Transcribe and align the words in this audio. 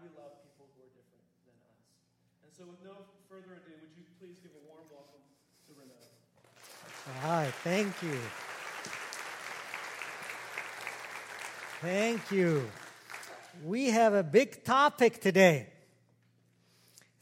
do 0.00 0.08
we 0.08 0.16
love 0.16 0.32
people 0.42 0.64
who 0.72 0.80
are 0.80 0.92
different 0.96 1.28
than 1.44 1.56
us? 1.68 1.76
And 2.44 2.50
so, 2.56 2.64
with 2.64 2.80
no 2.82 3.04
further 3.28 3.52
ado, 3.52 3.76
would 3.84 3.92
you 3.96 4.04
please 4.18 4.38
give 4.40 4.52
a 4.56 4.62
warm 4.66 4.88
welcome 4.90 5.20
to 5.68 5.76
Renaud? 5.76 6.08
Hi, 7.20 7.52
thank 7.62 8.02
you. 8.02 8.18
Thank 11.82 12.30
you. 12.30 12.70
We 13.64 13.90
have 13.90 14.14
a 14.14 14.22
big 14.22 14.64
topic 14.64 15.20
today. 15.20 15.68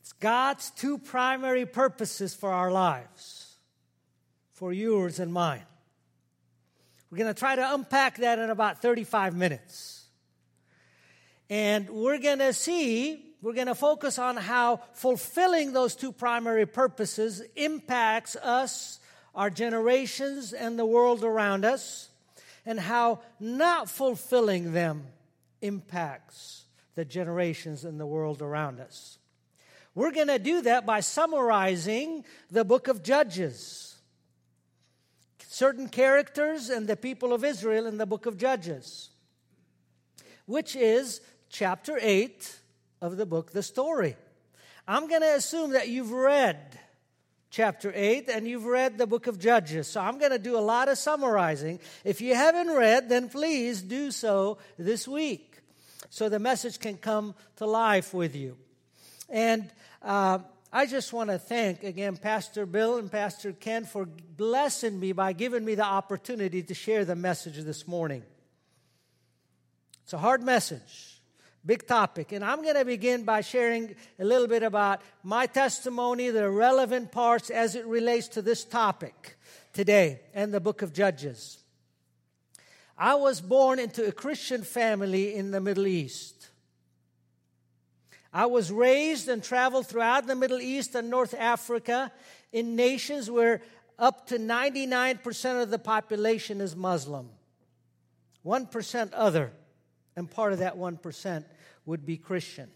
It's 0.00 0.12
God's 0.12 0.70
two 0.70 0.98
primary 0.98 1.66
purposes 1.66 2.34
for 2.34 2.52
our 2.52 2.70
lives, 2.70 3.56
for 4.52 4.72
yours 4.72 5.18
and 5.18 5.32
mine. 5.32 5.66
We're 7.10 7.18
going 7.18 7.34
to 7.34 7.38
try 7.38 7.56
to 7.56 7.74
unpack 7.74 8.18
that 8.18 8.38
in 8.38 8.50
about 8.50 8.82
35 8.82 9.34
minutes. 9.34 10.07
And 11.51 11.89
we're 11.89 12.19
going 12.19 12.41
to 12.41 12.52
see, 12.52 13.25
we're 13.41 13.55
going 13.55 13.69
to 13.69 13.75
focus 13.75 14.19
on 14.19 14.37
how 14.37 14.83
fulfilling 14.93 15.73
those 15.73 15.95
two 15.95 16.12
primary 16.12 16.66
purposes 16.66 17.43
impacts 17.56 18.37
us, 18.37 19.01
our 19.34 19.51
generations, 19.51 20.53
and 20.53 20.79
the 20.79 20.87
world 20.87 21.25
around 21.25 21.65
us 21.65 22.11
and 22.69 22.79
how 22.79 23.20
not 23.41 23.89
fulfilling 23.89 24.73
them 24.73 25.06
impacts 25.62 26.65
the 26.97 27.05
generations 27.05 27.83
in 27.84 27.97
the 27.97 28.05
world 28.05 28.42
around 28.42 28.78
us. 28.78 29.17
We're 29.95 30.12
going 30.12 30.28
to 30.28 30.39
do 30.39 30.61
that 30.62 30.84
by 30.84 31.01
summarizing 31.01 32.27
the 32.51 32.67
book 32.67 32.89
of 32.89 33.03
Judges. 33.03 33.97
Certain 35.47 35.89
characters 35.89 36.69
and 36.69 36.87
the 36.87 36.97
people 36.97 37.33
of 37.33 37.42
Israel 37.42 37.87
in 37.87 37.97
the 37.97 38.05
book 38.05 38.27
of 38.27 38.37
Judges, 38.37 39.09
which 40.45 40.77
is 40.77 41.23
chapter 41.48 41.98
8 42.01 42.61
of 43.01 43.16
the 43.16 43.27
book, 43.27 43.52
The 43.52 43.62
Story. 43.62 44.16
I'm 44.86 45.09
going 45.09 45.22
to 45.22 45.34
assume 45.34 45.72
that 45.72 45.89
you've 45.89 46.12
read 46.12 46.78
chapter 47.50 47.92
8 47.95 48.28
and 48.28 48.47
you've 48.47 48.64
read 48.64 48.98
the 48.98 49.06
book 49.06 49.27
of 49.27 49.39
Judges. 49.39 49.89
So 49.89 50.00
I'm 50.00 50.19
going 50.19 50.33
to 50.33 50.39
do 50.39 50.56
a 50.56 50.61
lot 50.61 50.89
of 50.89 50.98
summarizing. 50.98 51.81
If 52.05 52.20
you 52.20 52.34
haven't 52.34 52.70
read, 52.75 53.09
then 53.09 53.28
please 53.28 53.83
do 53.83 54.11
so 54.11 54.59
this 54.78 55.06
week 55.06 55.59
so 56.11 56.28
the 56.28 56.39
message 56.39 56.78
can 56.78 56.97
come 56.97 57.34
to 57.56 57.67
life 57.67 58.15
with 58.15 58.34
you. 58.34 58.56
And 59.28 59.70
uh, 60.03 60.39
I 60.72 60.87
just 60.87 61.12
want 61.12 61.31
to 61.31 61.39
thank 61.39 61.84
again 61.84 62.17
Pastor 62.17 62.67
Bill 62.67 62.98
and 62.98 63.11
Pastor 63.11 63.53
Ken 63.53 63.84
for 63.84 64.06
blessing 64.06 64.98
me 64.98 65.12
by 65.12 65.33
giving 65.33 65.65
me 65.65 65.75
the 65.75 65.84
opportunity 65.84 66.62
to 66.62 66.75
share 66.75 67.05
the 67.05 67.17
message 67.17 67.59
this 67.59 67.87
morning. 67.87 68.22
It's 70.05 70.12
a 70.12 70.19
hard 70.19 70.42
message 70.42 71.17
big 71.69 71.86
topic. 71.86 72.33
And 72.33 72.42
I'm 72.42 72.62
going 72.62 72.77
to 72.77 72.84
begin 72.86 73.24
by 73.24 73.42
sharing 73.42 73.94
a 74.19 74.24
little 74.24 74.48
bit 74.48 74.62
about 74.62 75.02
my 75.22 75.44
testimony, 75.44 76.30
the 76.30 76.48
relevant 76.48 77.12
parts 77.12 77.50
as 77.50 77.75
it 77.75 77.86
relates 77.86 78.27
to 78.28 78.42
this 78.42 78.64
topic 78.64 79.36
today 79.75 80.20
and 80.33 80.52
the 80.52 80.60
book 80.60 80.80
of 80.80 80.94
Judges. 80.94 81.58
I 82.97 83.16
was 83.16 83.42
born 83.42 83.78
into 83.78 84.06
a 84.06 84.12
Christian 84.12 84.62
family 84.62 85.34
in 85.34 85.50
the 85.50 85.60
Middle 85.60 85.86
East. 85.86 86.48
I 88.32 88.47
was 88.47 88.72
raised 88.72 89.28
and 89.28 89.42
traveled 89.42 89.88
throughout 89.88 90.27
the 90.27 90.36
Middle 90.36 90.62
East 90.62 90.94
and 90.94 91.10
North 91.10 91.34
Africa 91.34 92.10
in 92.50 92.77
nations 92.77 93.30
where 93.30 93.60
up 93.98 94.27
to 94.28 94.38
99% 94.38 95.62
of 95.62 95.69
the 95.69 95.78
population 95.78 96.62
is 96.62 96.75
Muslim, 96.75 97.28
1% 98.42 99.10
other 99.12 99.53
and 100.16 100.30
part 100.30 100.55
of 100.55 100.60
that 100.60 100.77
1% 100.77 101.44
would 101.89 102.05
be 102.05 102.19
Christian. 102.19 102.69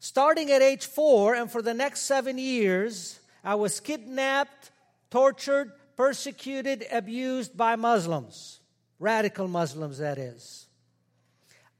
Starting 0.00 0.50
at 0.50 0.60
age 0.60 0.86
four, 0.86 1.36
and 1.36 1.48
for 1.48 1.62
the 1.62 1.72
next 1.72 2.00
seven 2.00 2.36
years, 2.36 3.20
I 3.44 3.54
was 3.54 3.78
kidnapped, 3.78 4.72
tortured, 5.08 5.70
persecuted, 5.96 6.84
abused 6.90 7.56
by 7.56 7.76
Muslims, 7.76 8.58
radical 8.98 9.46
Muslims, 9.46 9.98
that 9.98 10.18
is. 10.18 10.66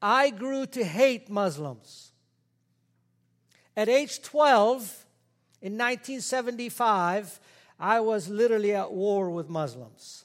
I 0.00 0.30
grew 0.30 0.64
to 0.66 0.84
hate 0.84 1.28
Muslims. 1.28 2.12
At 3.76 3.88
age 3.88 4.22
12, 4.22 4.82
in 5.60 5.72
1975, 5.72 7.40
I 7.80 7.98
was 7.98 8.28
literally 8.28 8.74
at 8.74 8.92
war 8.92 9.28
with 9.28 9.48
Muslims. 9.48 10.24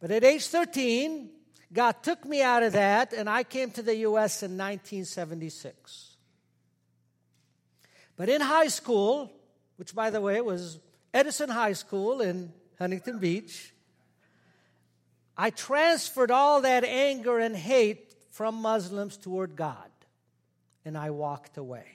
But 0.00 0.10
at 0.10 0.24
age 0.24 0.48
13, 0.48 1.30
God 1.72 2.02
took 2.02 2.24
me 2.24 2.42
out 2.42 2.62
of 2.62 2.72
that, 2.74 3.12
and 3.12 3.28
I 3.28 3.42
came 3.42 3.70
to 3.72 3.82
the 3.82 3.96
U.S. 3.96 4.42
in 4.42 4.52
1976. 4.52 6.16
But 8.16 8.28
in 8.28 8.40
high 8.40 8.68
school, 8.68 9.32
which 9.76 9.94
by 9.94 10.10
the 10.10 10.20
way 10.20 10.40
was 10.40 10.78
Edison 11.12 11.50
High 11.50 11.74
School 11.74 12.20
in 12.20 12.52
Huntington 12.78 13.18
Beach, 13.18 13.72
I 15.36 15.50
transferred 15.50 16.30
all 16.30 16.62
that 16.62 16.84
anger 16.84 17.38
and 17.38 17.54
hate 17.54 18.14
from 18.30 18.54
Muslims 18.54 19.16
toward 19.16 19.56
God, 19.56 19.90
and 20.84 20.96
I 20.96 21.10
walked 21.10 21.58
away. 21.58 21.86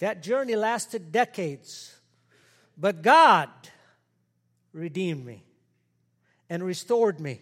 That 0.00 0.22
journey 0.22 0.56
lasted 0.56 1.12
decades, 1.12 1.94
but 2.76 3.02
God 3.02 3.48
redeemed 4.72 5.24
me 5.24 5.44
and 6.50 6.62
restored 6.62 7.20
me. 7.20 7.40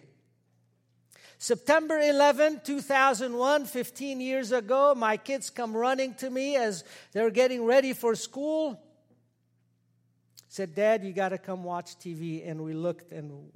September 1.39 1.97
11, 1.97 2.61
2001, 2.63 3.65
15 3.65 4.21
years 4.21 4.51
ago, 4.51 4.93
my 4.95 5.17
kids 5.17 5.49
come 5.49 5.75
running 5.75 6.13
to 6.15 6.29
me 6.29 6.55
as 6.55 6.83
they're 7.11 7.31
getting 7.31 7.65
ready 7.65 7.93
for 7.93 8.13
school. 8.13 8.79
Said, 10.49 10.75
Dad, 10.75 11.03
you 11.03 11.13
got 11.13 11.29
to 11.29 11.37
come 11.37 11.63
watch 11.63 11.97
TV. 11.97 12.47
And 12.47 12.61
we 12.61 12.73
looked 12.73 13.11
and 13.11 13.49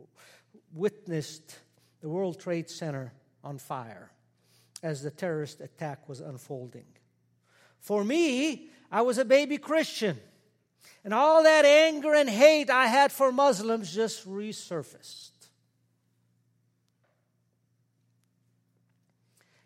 witnessed 0.74 1.59
the 2.02 2.09
World 2.09 2.40
Trade 2.40 2.69
Center 2.69 3.13
on 3.44 3.58
fire 3.58 4.09
as 4.81 5.03
the 5.03 5.12
terrorist 5.12 5.59
attack 5.59 6.08
was 6.08 6.19
unfolding. 6.22 6.86
For 7.80 8.03
me, 8.03 8.69
I 8.90 9.02
was 9.02 9.18
a 9.18 9.25
baby 9.25 9.58
Christian. 9.58 10.18
And 11.03 11.13
all 11.13 11.44
that 11.44 11.66
anger 11.66 12.13
and 12.13 12.30
hate 12.30 12.69
I 12.69 12.88
had 12.88 13.12
for 13.12 13.31
Muslims 13.31 13.94
just 13.94 14.25
resurfaced. 14.28 15.32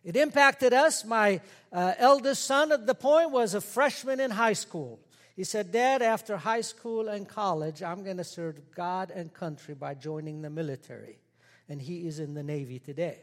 It 0.07 0.15
impacted 0.15 0.71
us. 0.71 1.03
My 1.03 1.41
uh, 1.69 1.93
eldest 1.97 2.45
son 2.45 2.71
at 2.71 2.87
the 2.87 2.95
point 2.95 3.31
was 3.31 3.53
a 3.53 3.59
freshman 3.59 4.21
in 4.21 4.31
high 4.31 4.53
school. 4.53 5.01
He 5.35 5.43
said, 5.43 5.73
Dad, 5.73 6.01
after 6.01 6.37
high 6.37 6.61
school 6.61 7.09
and 7.09 7.27
college, 7.27 7.83
I'm 7.83 8.05
going 8.05 8.15
to 8.15 8.23
serve 8.23 8.71
God 8.73 9.11
and 9.11 9.33
country 9.33 9.73
by 9.73 9.95
joining 9.95 10.41
the 10.41 10.49
military. 10.49 11.19
And 11.67 11.81
he 11.81 12.07
is 12.07 12.19
in 12.19 12.35
the 12.35 12.41
Navy 12.41 12.79
today. 12.79 13.17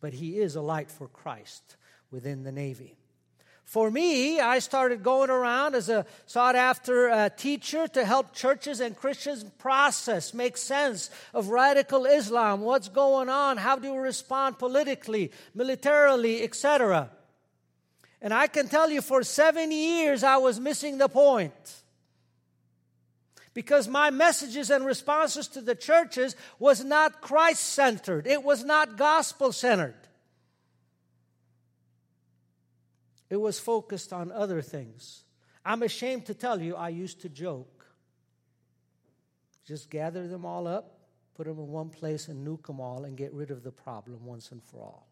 But 0.00 0.14
he 0.14 0.40
is 0.40 0.56
a 0.56 0.60
light 0.60 0.90
for 0.90 1.06
Christ 1.06 1.76
within 2.10 2.42
the 2.42 2.50
Navy. 2.50 2.96
For 3.66 3.90
me, 3.90 4.38
I 4.38 4.60
started 4.60 5.02
going 5.02 5.28
around 5.28 5.74
as 5.74 5.88
a 5.88 6.06
sought 6.26 6.54
after 6.54 7.10
uh, 7.10 7.28
teacher 7.30 7.88
to 7.88 8.04
help 8.04 8.32
churches 8.32 8.78
and 8.78 8.96
Christians 8.96 9.42
process, 9.58 10.32
make 10.32 10.56
sense 10.56 11.10
of 11.34 11.48
radical 11.48 12.06
Islam, 12.06 12.60
what's 12.60 12.88
going 12.88 13.28
on, 13.28 13.56
how 13.56 13.74
do 13.74 13.92
we 13.92 13.98
respond 13.98 14.60
politically, 14.60 15.32
militarily, 15.52 16.44
etc. 16.44 17.10
And 18.22 18.32
I 18.32 18.46
can 18.46 18.68
tell 18.68 18.88
you 18.88 19.02
for 19.02 19.24
seven 19.24 19.72
years 19.72 20.22
I 20.22 20.36
was 20.36 20.60
missing 20.60 20.98
the 20.98 21.08
point. 21.08 21.82
Because 23.52 23.88
my 23.88 24.10
messages 24.10 24.70
and 24.70 24.86
responses 24.86 25.48
to 25.48 25.60
the 25.60 25.74
churches 25.74 26.36
was 26.60 26.84
not 26.84 27.20
Christ 27.20 27.64
centered, 27.64 28.28
it 28.28 28.44
was 28.44 28.62
not 28.62 28.96
gospel 28.96 29.50
centered. 29.50 29.96
It 33.28 33.36
was 33.36 33.58
focused 33.58 34.12
on 34.12 34.30
other 34.30 34.62
things. 34.62 35.24
I'm 35.64 35.82
ashamed 35.82 36.26
to 36.26 36.34
tell 36.34 36.60
you, 36.60 36.76
I 36.76 36.90
used 36.90 37.22
to 37.22 37.28
joke. 37.28 37.86
Just 39.66 39.90
gather 39.90 40.28
them 40.28 40.44
all 40.44 40.68
up, 40.68 41.00
put 41.34 41.46
them 41.46 41.58
in 41.58 41.68
one 41.68 41.90
place, 41.90 42.28
and 42.28 42.46
nuke 42.46 42.66
them 42.66 42.80
all 42.80 43.04
and 43.04 43.16
get 43.16 43.32
rid 43.32 43.50
of 43.50 43.64
the 43.64 43.72
problem 43.72 44.24
once 44.24 44.52
and 44.52 44.62
for 44.62 44.80
all. 44.80 45.08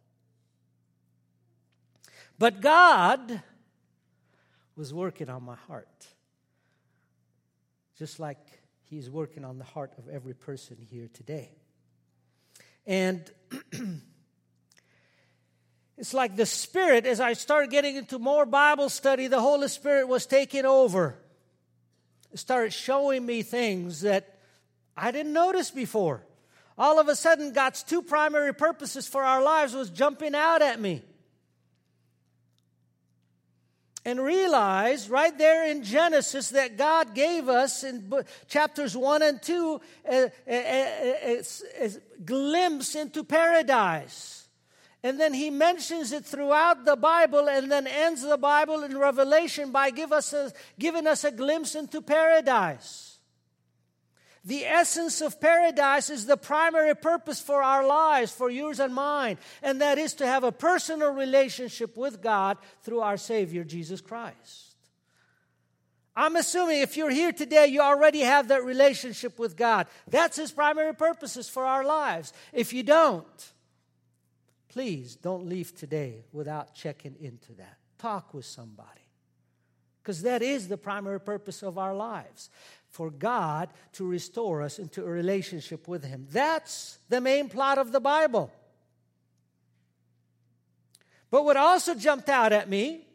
But 2.38 2.61
God 2.61 3.43
was 4.76 4.94
working 4.94 5.28
on 5.28 5.43
my 5.43 5.56
heart, 5.56 6.06
just 7.96 8.20
like 8.20 8.38
He's 8.82 9.11
working 9.11 9.44
on 9.44 9.58
the 9.58 9.64
heart 9.64 9.93
of 9.99 10.08
every 10.08 10.34
person 10.34 10.76
here 10.78 11.08
today. 11.12 11.50
And 12.87 13.28
It's 15.96 16.12
like 16.12 16.37
the 16.37 16.46
Spirit, 16.46 17.06
as 17.06 17.20
I 17.20 17.35
started 17.35 17.70
getting 17.70 17.96
into 17.96 18.19
more 18.19 18.46
Bible 18.46 18.88
study, 18.88 19.29
the 19.29 19.41
Holy 19.41 19.69
Spirit 19.69 20.08
was 20.08 20.26
taking 20.26 20.67
over. 20.67 21.17
It 22.32 22.38
started 22.38 22.73
showing 22.73 23.25
me 23.25 23.43
things 23.43 24.00
that 24.00 24.38
I 24.96 25.12
didn't 25.12 25.32
notice 25.32 25.70
before. 25.70 26.23
All 26.76 26.99
of 26.99 27.06
a 27.06 27.14
sudden, 27.14 27.52
God's 27.52 27.85
two 27.85 28.02
primary 28.02 28.52
purposes 28.52 29.06
for 29.06 29.23
our 29.23 29.41
lives 29.43 29.73
was 29.73 29.91
jumping 29.91 30.35
out 30.35 30.62
at 30.62 30.81
me. 30.81 31.02
And 34.05 34.20
realize 34.20 35.08
right 35.08 35.37
there 35.38 35.70
in 35.70 35.82
Genesis 35.85 36.50
that 36.50 36.76
God 36.76 37.14
gave 37.14 37.49
us 37.49 37.85
in 37.85 38.12
chapters 38.49 38.97
1 38.97 39.23
and 39.23 39.40
2 39.40 39.81
a, 40.11 40.14
a, 40.17 40.31
a, 40.47 41.43
a 41.81 41.90
glimpse 42.25 42.97
into 42.97 43.25
paradise. 43.25 44.44
And 45.05 45.21
then 45.21 45.35
he 45.35 45.51
mentions 45.51 46.12
it 46.12 46.25
throughout 46.25 46.87
the 46.87 46.97
Bible 46.97 47.47
and 47.47 47.71
then 47.71 47.87
ends 47.87 48.23
the 48.23 48.39
Bible 48.39 48.83
in 48.85 48.97
Revelation 48.97 49.71
by 49.71 49.91
give 49.91 50.12
us 50.12 50.33
a, 50.33 50.51
giving 50.79 51.06
us 51.06 51.25
a 51.25 51.31
glimpse 51.31 51.75
into 51.75 52.01
paradise. 52.01 53.19
The 54.47 54.65
essence 54.65 55.21
of 55.21 55.43
paradise 55.43 56.09
is 56.09 56.25
the 56.25 56.39
primary 56.39 56.97
purpose 56.97 57.39
for 57.39 57.62
our 57.62 57.87
lives, 57.87 58.33
for 58.33 58.49
yours 58.49 58.81
and 58.81 58.95
mine, 58.95 59.37
and 59.62 59.83
that 59.83 59.99
is 59.99 60.15
to 60.15 60.27
have 60.27 60.43
a 60.43 60.53
personal 60.53 61.12
relationship 61.12 61.99
with 61.99 62.23
God 62.23 62.57
through 62.83 63.00
our 63.00 63.19
Savior, 63.19 63.62
Jesus 63.62 64.00
Christ. 64.00 64.77
I'm 66.17 66.37
assuming 66.37 66.81
if 66.81 66.97
you're 66.97 67.11
here 67.11 67.33
today, 67.33 67.67
you 67.67 67.81
already 67.81 68.21
have 68.21 68.49
that 68.49 68.65
relationship 68.65 69.39
with 69.39 69.55
God. 69.55 69.87
That's 70.09 70.39
His 70.39 70.50
primary 70.50 70.95
purposes 70.95 71.49
for 71.49 71.67
our 71.67 71.85
lives. 71.85 72.33
If 72.55 72.73
you 72.73 72.83
don't, 72.83 73.53
please 74.75 75.15
don't 75.15 75.47
leave 75.47 75.73
today 75.76 76.25
without 76.32 76.75
checking 76.75 77.15
into 77.21 77.53
that. 77.53 77.79
Talk 77.97 78.35
with 78.35 78.44
somebody. 78.44 79.09
Because 80.03 80.23
that 80.23 80.43
is 80.43 80.67
the 80.67 80.76
primary 80.76 81.21
purpose 81.21 81.62
of 81.62 81.79
our 81.79 81.94
lives 81.94 82.50
for 82.91 83.09
God 83.09 83.69
to 83.93 84.05
restore 84.05 84.62
us 84.62 84.81
into 84.81 85.05
a 85.05 85.09
relationship 85.09 85.87
with 85.87 86.05
Him. 86.05 86.26
That's 86.29 86.99
the 87.09 87.21
main 87.21 87.49
plot 87.49 87.79
of 87.79 87.93
the 87.93 88.00
Bible. 88.00 88.53
But 91.31 91.44
what 91.44 91.56
also 91.56 91.94
jumped 91.94 92.29
out 92.29 92.53
at 92.53 92.69
me 92.69 93.06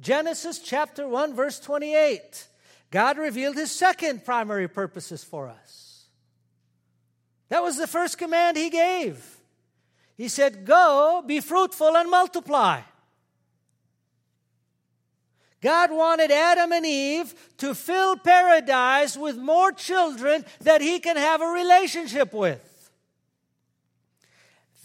Genesis 0.00 0.58
chapter 0.58 1.06
1, 1.06 1.34
verse 1.34 1.60
28. 1.60 2.48
God 2.90 3.18
revealed 3.18 3.56
His 3.56 3.70
second 3.70 4.24
primary 4.24 4.68
purposes 4.68 5.22
for 5.22 5.48
us. 5.48 6.06
That 7.50 7.62
was 7.62 7.76
the 7.76 7.86
first 7.86 8.16
command 8.16 8.56
He 8.56 8.70
gave. 8.70 9.35
He 10.16 10.28
said, 10.28 10.64
Go, 10.64 11.22
be 11.26 11.40
fruitful, 11.40 11.96
and 11.96 12.10
multiply. 12.10 12.80
God 15.60 15.90
wanted 15.90 16.30
Adam 16.30 16.72
and 16.72 16.86
Eve 16.86 17.34
to 17.58 17.74
fill 17.74 18.16
paradise 18.16 19.16
with 19.16 19.36
more 19.36 19.72
children 19.72 20.44
that 20.60 20.80
he 20.80 20.98
can 21.00 21.16
have 21.16 21.40
a 21.40 21.46
relationship 21.46 22.32
with. 22.32 22.90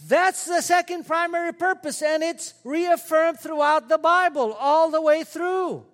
That's 0.07 0.45
the 0.45 0.61
second 0.61 1.05
primary 1.05 1.53
purpose, 1.53 2.01
and 2.01 2.23
it's 2.23 2.53
reaffirmed 2.63 3.39
throughout 3.39 3.89
the 3.89 3.97
Bible, 3.97 4.53
all 4.53 4.89
the 4.89 5.01
way 5.01 5.23
through. 5.23 5.85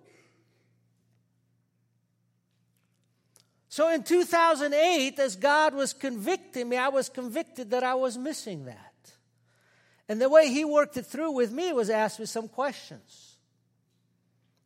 So 3.68 3.90
in 3.90 4.04
2008, 4.04 5.20
as 5.20 5.36
God 5.36 5.76
was 5.76 5.94
convicting 5.94 6.70
me, 6.70 6.78
I 6.78 6.88
was 6.88 7.10
convicted 7.10 7.72
that 7.72 7.84
I 7.84 7.94
was 7.96 8.18
missing 8.18 8.66
that. 8.66 8.87
And 10.10 10.22
the 10.22 10.30
way 10.30 10.50
He 10.50 10.64
worked 10.66 10.98
it 10.98 11.06
through 11.06 11.32
with 11.32 11.52
me 11.52 11.74
was 11.74 11.90
ask 11.90 12.20
me 12.20 12.26
some 12.26 12.48
questions. 12.48 13.36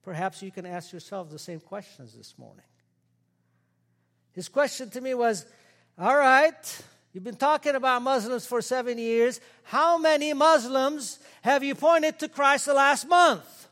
Perhaps 0.03 0.41
you 0.41 0.51
can 0.51 0.65
ask 0.65 0.91
yourself 0.91 1.29
the 1.29 1.39
same 1.39 1.59
questions 1.59 2.13
this 2.13 2.37
morning. 2.37 2.65
His 4.33 4.49
question 4.49 4.89
to 4.91 5.01
me 5.01 5.13
was 5.13 5.45
All 5.97 6.15
right, 6.15 6.83
you've 7.13 7.23
been 7.23 7.35
talking 7.35 7.75
about 7.75 8.01
Muslims 8.01 8.45
for 8.45 8.61
seven 8.61 8.97
years. 8.97 9.39
How 9.63 9.97
many 9.97 10.33
Muslims 10.33 11.19
have 11.41 11.63
you 11.63 11.75
pointed 11.75 12.19
to 12.19 12.29
Christ 12.29 12.65
the 12.65 12.73
last 12.73 13.07
month? 13.07 13.67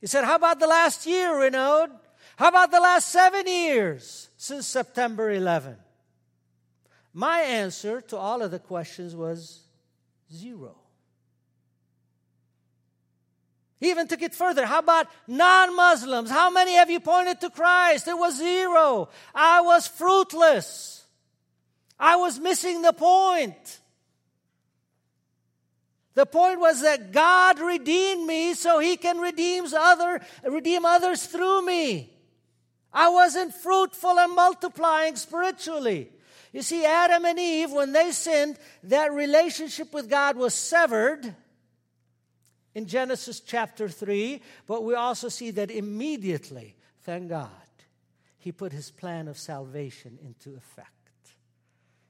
He 0.00 0.06
said, 0.06 0.24
How 0.24 0.36
about 0.36 0.58
the 0.58 0.66
last 0.66 1.06
year, 1.06 1.38
Renaud? 1.40 1.88
How 2.36 2.48
about 2.48 2.72
the 2.72 2.80
last 2.80 3.08
seven 3.08 3.46
years 3.46 4.28
since 4.36 4.66
September 4.66 5.30
11? 5.30 5.76
My 7.12 7.40
answer 7.40 8.00
to 8.00 8.16
all 8.16 8.42
of 8.42 8.50
the 8.50 8.58
questions 8.58 9.14
was 9.14 9.61
zero. 10.32 10.76
He 13.80 13.90
even 13.90 14.06
took 14.06 14.22
it 14.22 14.34
further. 14.34 14.64
How 14.64 14.78
about 14.78 15.08
non 15.26 15.74
Muslims? 15.74 16.30
How 16.30 16.50
many 16.50 16.74
have 16.74 16.88
you 16.88 17.00
pointed 17.00 17.40
to 17.40 17.50
Christ? 17.50 18.06
It 18.06 18.16
was 18.16 18.38
zero. 18.38 19.08
I 19.34 19.60
was 19.60 19.88
fruitless. 19.88 21.04
I 21.98 22.16
was 22.16 22.38
missing 22.38 22.82
the 22.82 22.92
point. 22.92 23.80
The 26.14 26.26
point 26.26 26.60
was 26.60 26.82
that 26.82 27.10
God 27.10 27.58
redeemed 27.58 28.26
me 28.26 28.54
so 28.54 28.78
he 28.78 28.96
can 28.96 29.18
redeem, 29.18 29.64
other, 29.74 30.20
redeem 30.44 30.84
others 30.84 31.26
through 31.26 31.64
me. 31.64 32.12
I 32.92 33.08
wasn't 33.08 33.54
fruitful 33.54 34.18
and 34.18 34.34
multiplying 34.36 35.16
spiritually. 35.16 36.10
You 36.52 36.62
see, 36.62 36.84
Adam 36.84 37.24
and 37.24 37.38
Eve, 37.38 37.72
when 37.72 37.92
they 37.92 38.12
sinned, 38.12 38.58
that 38.84 39.12
relationship 39.12 39.94
with 39.94 40.10
God 40.10 40.36
was 40.36 40.52
severed 40.52 41.34
in 42.74 42.86
Genesis 42.86 43.40
chapter 43.40 43.88
3, 43.88 44.40
but 44.66 44.84
we 44.84 44.94
also 44.94 45.28
see 45.28 45.50
that 45.52 45.70
immediately, 45.70 46.76
thank 47.02 47.28
God, 47.28 47.48
he 48.38 48.52
put 48.52 48.72
his 48.72 48.90
plan 48.90 49.28
of 49.28 49.38
salvation 49.38 50.18
into 50.22 50.56
effect. 50.56 50.90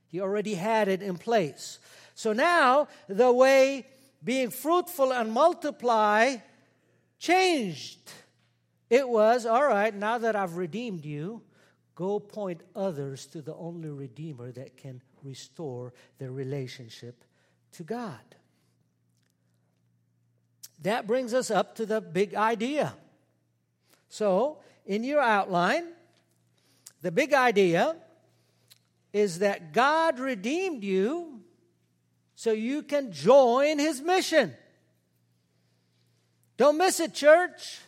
He 0.08 0.20
already 0.20 0.54
had 0.54 0.88
it 0.88 1.02
in 1.02 1.16
place. 1.18 1.78
So 2.14 2.32
now, 2.32 2.88
the 3.08 3.32
way 3.32 3.86
being 4.24 4.50
fruitful 4.50 5.12
and 5.12 5.32
multiply 5.32 6.36
changed. 7.18 7.98
It 8.90 9.08
was, 9.08 9.46
all 9.46 9.66
right, 9.66 9.94
now 9.94 10.18
that 10.18 10.36
I've 10.36 10.56
redeemed 10.56 11.04
you, 11.04 11.42
go 11.94 12.18
point 12.18 12.62
others 12.74 13.26
to 13.26 13.42
the 13.42 13.54
only 13.54 13.88
Redeemer 13.88 14.52
that 14.52 14.76
can 14.76 15.02
restore 15.22 15.92
their 16.18 16.32
relationship 16.32 17.24
to 17.72 17.82
God. 17.82 18.20
That 20.82 21.06
brings 21.06 21.32
us 21.32 21.50
up 21.50 21.76
to 21.76 21.86
the 21.86 22.00
big 22.00 22.34
idea. 22.34 22.94
So, 24.08 24.58
in 24.84 25.04
your 25.04 25.20
outline, 25.20 25.84
the 27.02 27.12
big 27.12 27.32
idea 27.32 27.96
is 29.12 29.38
that 29.40 29.72
God 29.72 30.18
redeemed 30.18 30.82
you 30.82 31.40
so 32.34 32.52
you 32.52 32.82
can 32.82 33.12
join 33.12 33.78
his 33.78 34.00
mission. 34.00 34.54
Don't 36.56 36.78
miss 36.78 37.00
it, 37.00 37.14
church. 37.14 37.80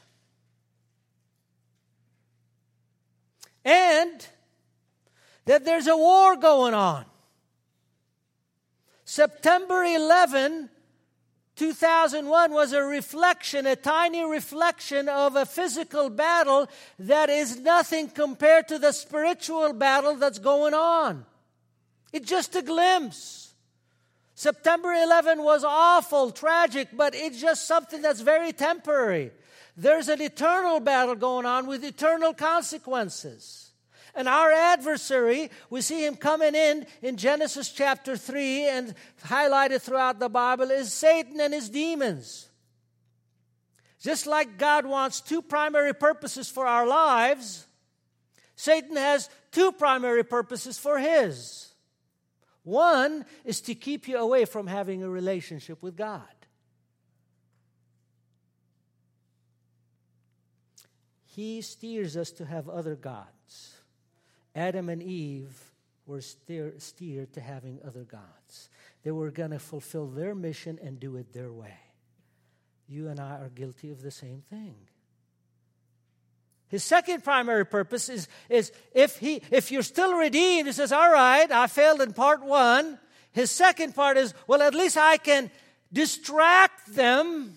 And 3.64 4.26
that 5.46 5.64
there's 5.64 5.86
a 5.86 5.96
war 5.96 6.36
going 6.36 6.74
on. 6.74 7.04
September 9.04 9.84
11 9.84 10.70
2001 11.56 12.52
was 12.52 12.72
a 12.72 12.82
reflection, 12.82 13.66
a 13.66 13.76
tiny 13.76 14.24
reflection 14.24 15.08
of 15.08 15.36
a 15.36 15.46
physical 15.46 16.10
battle 16.10 16.68
that 16.98 17.30
is 17.30 17.60
nothing 17.60 18.08
compared 18.08 18.66
to 18.68 18.78
the 18.78 18.90
spiritual 18.90 19.72
battle 19.72 20.16
that's 20.16 20.40
going 20.40 20.74
on. 20.74 21.24
It's 22.12 22.28
just 22.28 22.56
a 22.56 22.62
glimpse. 22.62 23.54
September 24.34 24.92
11 24.92 25.44
was 25.44 25.62
awful, 25.62 26.32
tragic, 26.32 26.88
but 26.92 27.14
it's 27.14 27.40
just 27.40 27.68
something 27.68 28.02
that's 28.02 28.20
very 28.20 28.52
temporary. 28.52 29.30
There's 29.76 30.08
an 30.08 30.22
eternal 30.22 30.80
battle 30.80 31.16
going 31.16 31.46
on 31.46 31.66
with 31.66 31.84
eternal 31.84 32.32
consequences. 32.32 33.72
And 34.14 34.28
our 34.28 34.52
adversary, 34.52 35.50
we 35.70 35.80
see 35.80 36.06
him 36.06 36.14
coming 36.14 36.54
in 36.54 36.86
in 37.02 37.16
Genesis 37.16 37.72
chapter 37.72 38.16
3 38.16 38.68
and 38.68 38.94
highlighted 39.24 39.82
throughout 39.82 40.20
the 40.20 40.28
Bible, 40.28 40.70
is 40.70 40.92
Satan 40.92 41.40
and 41.40 41.52
his 41.52 41.68
demons. 41.68 42.48
Just 44.00 44.26
like 44.26 44.58
God 44.58 44.86
wants 44.86 45.20
two 45.20 45.42
primary 45.42 45.94
purposes 45.94 46.48
for 46.48 46.66
our 46.66 46.86
lives, 46.86 47.66
Satan 48.54 48.96
has 48.96 49.28
two 49.50 49.72
primary 49.72 50.22
purposes 50.22 50.78
for 50.78 50.98
his. 50.98 51.72
One 52.62 53.24
is 53.44 53.60
to 53.62 53.74
keep 53.74 54.06
you 54.06 54.18
away 54.18 54.44
from 54.44 54.66
having 54.66 55.02
a 55.02 55.08
relationship 55.08 55.82
with 55.82 55.96
God. 55.96 56.22
He 61.34 61.62
steers 61.62 62.16
us 62.16 62.30
to 62.32 62.44
have 62.44 62.68
other 62.68 62.94
gods. 62.94 63.74
Adam 64.54 64.88
and 64.88 65.02
Eve 65.02 65.72
were 66.06 66.20
steer, 66.20 66.74
steered 66.78 67.32
to 67.32 67.40
having 67.40 67.80
other 67.84 68.04
gods. 68.04 68.68
They 69.02 69.10
were 69.10 69.32
going 69.32 69.50
to 69.50 69.58
fulfill 69.58 70.06
their 70.06 70.34
mission 70.34 70.78
and 70.80 71.00
do 71.00 71.16
it 71.16 71.32
their 71.32 71.50
way. 71.50 71.74
You 72.86 73.08
and 73.08 73.18
I 73.18 73.40
are 73.40 73.50
guilty 73.52 73.90
of 73.90 74.00
the 74.00 74.12
same 74.12 74.42
thing. 74.48 74.76
His 76.68 76.84
second 76.84 77.24
primary 77.24 77.66
purpose 77.66 78.08
is, 78.08 78.28
is 78.48 78.70
if, 78.94 79.18
he, 79.18 79.42
if 79.50 79.72
you're 79.72 79.82
still 79.82 80.14
redeemed, 80.14 80.68
he 80.68 80.72
says, 80.72 80.92
All 80.92 81.10
right, 81.10 81.50
I 81.50 81.66
failed 81.66 82.00
in 82.00 82.12
part 82.12 82.44
one. 82.44 82.98
His 83.32 83.50
second 83.50 83.96
part 83.96 84.16
is, 84.16 84.34
Well, 84.46 84.62
at 84.62 84.74
least 84.74 84.96
I 84.96 85.16
can 85.16 85.50
distract 85.92 86.94
them 86.94 87.56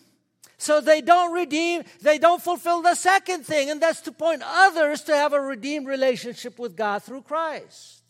so 0.57 0.81
they 0.81 1.01
don't 1.01 1.33
redeem, 1.33 1.83
they 2.01 2.17
don't 2.17 2.41
fulfill 2.41 2.81
the 2.81 2.95
second 2.95 3.45
thing, 3.45 3.69
and 3.69 3.79
that's 3.79 4.01
to 4.01 4.11
point 4.11 4.41
others 4.43 5.01
to 5.03 5.15
have 5.15 5.33
a 5.33 5.39
redeemed 5.39 5.87
relationship 5.87 6.57
with 6.57 6.75
God 6.75 7.03
through 7.03 7.21
Christ. 7.21 8.01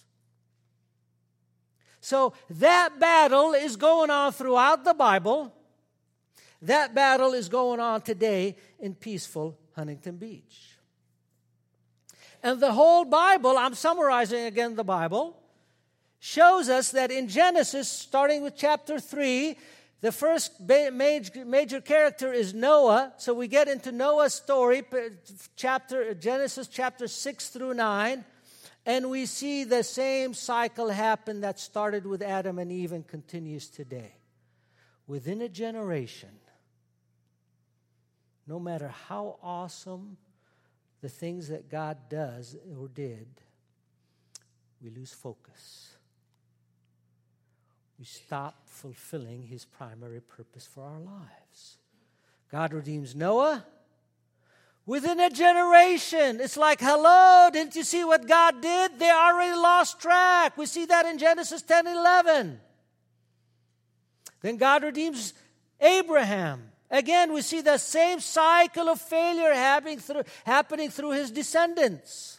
So 1.99 2.33
that 2.51 2.99
battle 2.99 3.53
is 3.53 3.75
going 3.75 4.09
on 4.09 4.31
throughout 4.31 4.85
the 4.85 4.93
Bible. 4.93 5.53
That 6.61 6.95
battle 6.95 7.33
is 7.33 7.49
going 7.49 7.81
on 7.81 8.01
today 8.01 8.55
in 8.79 8.95
peaceful 8.95 9.57
Huntington 9.75 10.15
Beach. 10.15 10.77
And 12.41 12.61
the 12.61 12.71
whole 12.71 13.03
Bible, 13.03 13.57
I'm 13.57 13.73
summarizing 13.73 14.45
again 14.45 14.75
the 14.75 14.85
Bible, 14.85 15.37
shows 16.19 16.69
us 16.69 16.91
that 16.91 17.11
in 17.11 17.27
Genesis, 17.27 17.89
starting 17.89 18.41
with 18.41 18.55
chapter 18.55 18.99
3, 18.99 19.57
the 20.01 20.11
first 20.11 20.59
major, 20.61 21.81
character 21.81 22.31
is 22.31 22.53
Noah. 22.53 23.13
So 23.17 23.33
we 23.33 23.47
get 23.47 23.67
into 23.67 23.91
Noah's 23.91 24.33
story, 24.33 24.83
chapter, 25.55 26.13
Genesis 26.13 26.67
chapter 26.67 27.07
6 27.07 27.49
through 27.49 27.73
9, 27.73 28.23
and 28.85 29.09
we 29.09 29.25
see 29.25 29.63
the 29.63 29.83
same 29.83 30.33
cycle 30.33 30.89
happen 30.89 31.41
that 31.41 31.59
started 31.59 32.05
with 32.05 32.21
Adam 32.21 32.59
and 32.59 32.71
Eve 32.71 32.91
and 32.91 33.07
continues 33.07 33.67
today. 33.67 34.13
Within 35.07 35.41
a 35.41 35.49
generation, 35.49 36.29
no 38.45 38.59
matter 38.59 38.87
how 38.87 39.39
awesome 39.41 40.17
the 41.01 41.09
things 41.09 41.49
that 41.49 41.69
God 41.69 41.97
does 42.09 42.55
or 42.79 42.87
did, 42.87 43.27
we 44.81 44.89
lose 44.89 45.11
focus. 45.11 45.96
We 47.99 48.05
stop 48.05 48.55
fulfilling 48.65 49.43
his 49.43 49.65
primary 49.65 50.21
purpose 50.21 50.65
for 50.65 50.83
our 50.83 50.99
lives. 50.99 51.77
God 52.51 52.73
redeems 52.73 53.15
Noah 53.15 53.65
within 54.85 55.19
a 55.19 55.29
generation. 55.29 56.39
It's 56.39 56.57
like, 56.57 56.79
hello, 56.79 57.49
didn't 57.51 57.75
you 57.75 57.83
see 57.83 58.03
what 58.03 58.27
God 58.27 58.61
did? 58.61 58.99
They 58.99 59.09
already 59.09 59.55
lost 59.55 59.99
track. 59.99 60.57
We 60.57 60.65
see 60.65 60.85
that 60.85 61.05
in 61.05 61.17
Genesis 61.17 61.61
10 61.63 61.87
11. 61.87 62.59
Then 64.41 64.57
God 64.57 64.83
redeems 64.83 65.33
Abraham 65.81 66.71
Again, 66.89 67.33
we 67.33 67.41
see 67.41 67.61
the 67.61 67.77
same 67.77 68.19
cycle 68.19 68.87
of 68.87 69.01
failure 69.01 69.53
happening 69.53 69.99
through, 69.99 70.23
happening 70.45 70.89
through 70.89 71.11
his 71.11 71.31
descendants. 71.31 72.36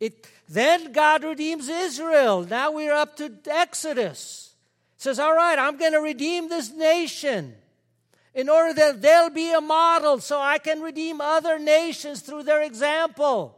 It, 0.00 0.26
then 0.48 0.92
God 0.92 1.22
redeems 1.22 1.68
Israel. 1.68 2.42
Now 2.42 2.72
we're 2.72 2.94
up 2.94 3.16
to 3.18 3.30
Exodus. 3.46 4.54
Says, 4.96 5.18
all 5.18 5.34
right, 5.34 5.58
I'm 5.58 5.78
going 5.78 5.92
to 5.92 6.00
redeem 6.00 6.48
this 6.48 6.72
nation 6.72 7.54
in 8.34 8.48
order 8.48 8.72
that 8.74 9.02
they'll 9.02 9.30
be 9.30 9.52
a 9.52 9.60
model 9.60 10.20
so 10.20 10.40
I 10.40 10.58
can 10.58 10.80
redeem 10.80 11.20
other 11.20 11.58
nations 11.58 12.20
through 12.20 12.44
their 12.44 12.62
example. 12.62 13.56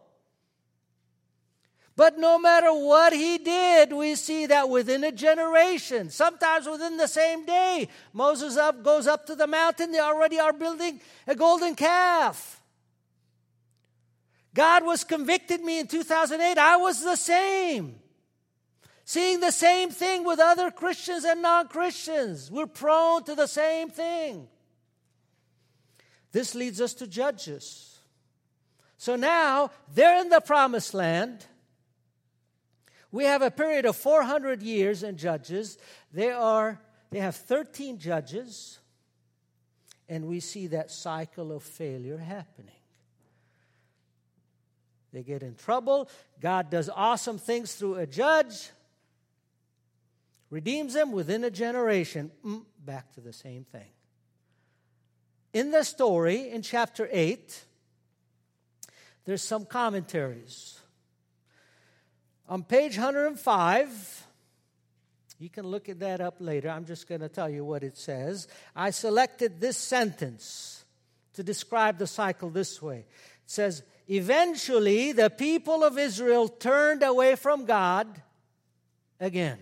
But 1.95 2.19
no 2.19 2.39
matter 2.39 2.73
what 2.73 3.13
he 3.13 3.37
did, 3.37 3.93
we 3.93 4.15
see 4.15 4.47
that 4.47 4.71
within 4.71 5.05
a 5.05 5.13
generation, 5.13 6.09
sometimes 6.09 6.67
within 6.67 6.97
the 6.97 7.07
same 7.07 7.45
day, 7.45 7.89
Moses 8.15 8.57
up, 8.57 8.83
goes 8.83 9.07
up 9.07 9.27
to 9.27 9.35
the 9.35 9.47
mountain. 9.47 9.93
They 9.93 10.01
already 10.01 10.41
are 10.41 10.55
building 10.55 11.01
a 11.27 11.35
golden 11.35 11.75
calf. 11.75 12.62
God 14.55 14.85
was 14.85 15.05
convicted 15.05 15.63
me 15.63 15.81
in 15.81 15.87
2008. 15.87 16.59
I 16.59 16.77
was 16.77 17.03
the 17.03 17.17
same. 17.17 17.97
Seeing 19.05 19.41
the 19.41 19.51
same 19.51 19.91
thing 19.91 20.25
with 20.25 20.39
other 20.39 20.71
Christians 20.71 21.25
and 21.25 21.43
non 21.43 21.69
Christians. 21.69 22.51
We're 22.51 22.67
prone 22.67 23.25
to 23.25 23.35
the 23.35 23.47
same 23.47 23.91
thing. 23.91 24.49
This 26.33 26.55
leads 26.55 26.81
us 26.81 26.95
to 26.95 27.07
Judges. 27.07 27.99
So 28.97 29.17
now 29.17 29.71
they're 29.95 30.21
in 30.21 30.29
the 30.29 30.41
promised 30.41 30.95
land. 30.95 31.47
We 33.11 33.25
have 33.25 33.43
a 33.43 33.51
period 33.51 33.85
of 33.85 33.97
400 33.97 34.63
years 34.63 35.03
in 35.03 35.17
Judges. 35.17 35.77
They, 36.13 36.31
are, 36.31 36.81
they 37.11 37.19
have 37.19 37.37
13 37.37 37.99
judges, 37.99 38.79
and 40.09 40.27
we 40.27 40.41
see 40.41 40.69
that 40.69 40.91
cycle 40.91 41.53
of 41.53 41.63
failure 41.63 42.17
happening. 42.17 42.82
They 45.13 45.23
get 45.23 45.43
in 45.43 45.55
trouble. 45.55 46.09
God 46.41 46.71
does 46.71 46.89
awesome 46.89 47.39
things 47.39 47.75
through 47.75 47.97
a 47.97 48.07
judge, 48.07 48.71
redeems 50.51 50.95
them 50.95 51.13
within 51.13 51.45
a 51.45 51.51
generation. 51.51 52.31
Mm, 52.45 52.65
back 52.85 53.13
to 53.15 53.21
the 53.21 53.33
same 53.33 53.65
thing. 53.65 53.91
In 55.53 55.71
the 55.71 55.85
story, 55.85 56.49
in 56.49 56.63
chapter 56.63 57.09
8, 57.13 57.65
there's 59.25 59.43
some 59.43 59.67
commentaries. 59.67 60.79
On 62.49 62.63
page 62.63 62.97
105, 62.97 64.27
you 65.39 65.51
can 65.51 65.67
look 65.67 65.89
at 65.89 66.01
that 66.01 66.21
up 66.21 66.37
later. 66.39 66.71
I'm 66.71 66.87
just 66.87 67.09
going 67.09 67.21
to 67.21 67.29
tell 67.29 67.51
you 67.51 67.65
what 67.65 67.83
it 67.83 67.97
says. 67.97 68.49
I 68.75 68.91
selected 68.91 69.61
this 69.61 69.77
sentence 69.77 70.85
to 71.35 71.43
describe 71.43 71.99
the 71.99 72.07
cycle 72.07 72.49
this 72.49 72.81
way. 72.81 72.99
It 72.99 73.07
says, 73.47 73.83
Eventually, 74.13 75.13
the 75.13 75.31
people 75.31 75.83
of 75.83 75.99
Israel 75.99 76.47
turned 76.47 77.03
away 77.03 77.35
from 77.35 77.65
God 77.65 78.21
again. 79.19 79.59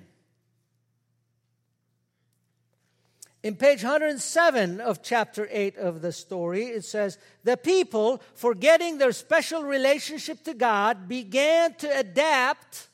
In 3.45 3.55
page 3.55 3.85
107 3.85 4.81
of 4.81 5.05
chapter 5.05 5.47
8 5.53 5.77
of 5.77 6.03
the 6.03 6.11
story, 6.11 6.65
it 6.65 6.85
says, 6.85 7.17
The 7.45 7.57
people, 7.57 8.21
forgetting 8.35 8.99
their 8.99 9.13
special 9.13 9.63
relationship 9.63 10.43
to 10.43 10.55
God, 10.55 11.07
began 11.07 11.75
to 11.75 11.99
adapt 11.99 12.89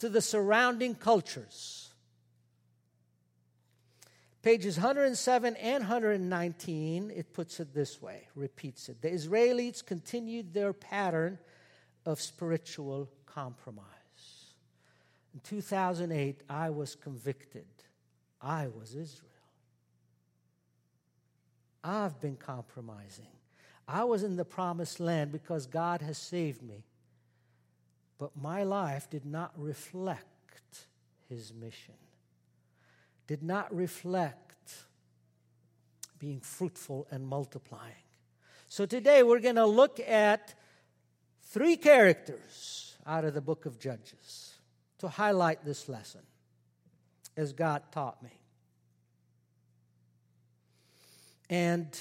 to 0.00 0.10
the 0.10 0.20
surrounding 0.20 0.94
cultures. 0.94 1.87
Pages 4.48 4.78
107 4.78 5.56
and 5.56 5.82
119, 5.82 7.12
it 7.14 7.34
puts 7.34 7.60
it 7.60 7.74
this 7.74 8.00
way, 8.00 8.28
repeats 8.34 8.88
it. 8.88 9.02
The 9.02 9.10
Israelites 9.10 9.82
continued 9.82 10.54
their 10.54 10.72
pattern 10.72 11.38
of 12.06 12.18
spiritual 12.18 13.10
compromise. 13.26 13.84
In 15.34 15.40
2008, 15.40 16.44
I 16.48 16.70
was 16.70 16.94
convicted. 16.94 17.66
I 18.40 18.68
was 18.68 18.94
Israel. 18.94 19.28
I've 21.84 22.18
been 22.18 22.36
compromising. 22.36 23.28
I 23.86 24.04
was 24.04 24.22
in 24.22 24.36
the 24.36 24.46
promised 24.46 24.98
land 24.98 25.30
because 25.30 25.66
God 25.66 26.00
has 26.00 26.16
saved 26.16 26.62
me. 26.62 26.86
But 28.16 28.30
my 28.34 28.62
life 28.62 29.10
did 29.10 29.26
not 29.26 29.52
reflect 29.58 30.86
his 31.28 31.52
mission, 31.52 31.96
did 33.28 33.42
not 33.42 33.72
reflect 33.72 34.72
being 36.18 36.40
fruitful 36.40 37.06
and 37.12 37.24
multiplying. 37.24 37.92
So 38.66 38.86
today 38.86 39.22
we're 39.22 39.38
going 39.38 39.56
to 39.56 39.66
look 39.66 40.00
at 40.00 40.54
three 41.42 41.76
characters 41.76 42.96
out 43.06 43.24
of 43.24 43.34
the 43.34 43.40
book 43.40 43.66
of 43.66 43.78
Judges 43.78 44.54
to 44.98 45.08
highlight 45.08 45.64
this 45.64 45.88
lesson 45.88 46.22
as 47.36 47.52
God 47.52 47.82
taught 47.92 48.20
me. 48.22 48.32
And 51.48 51.98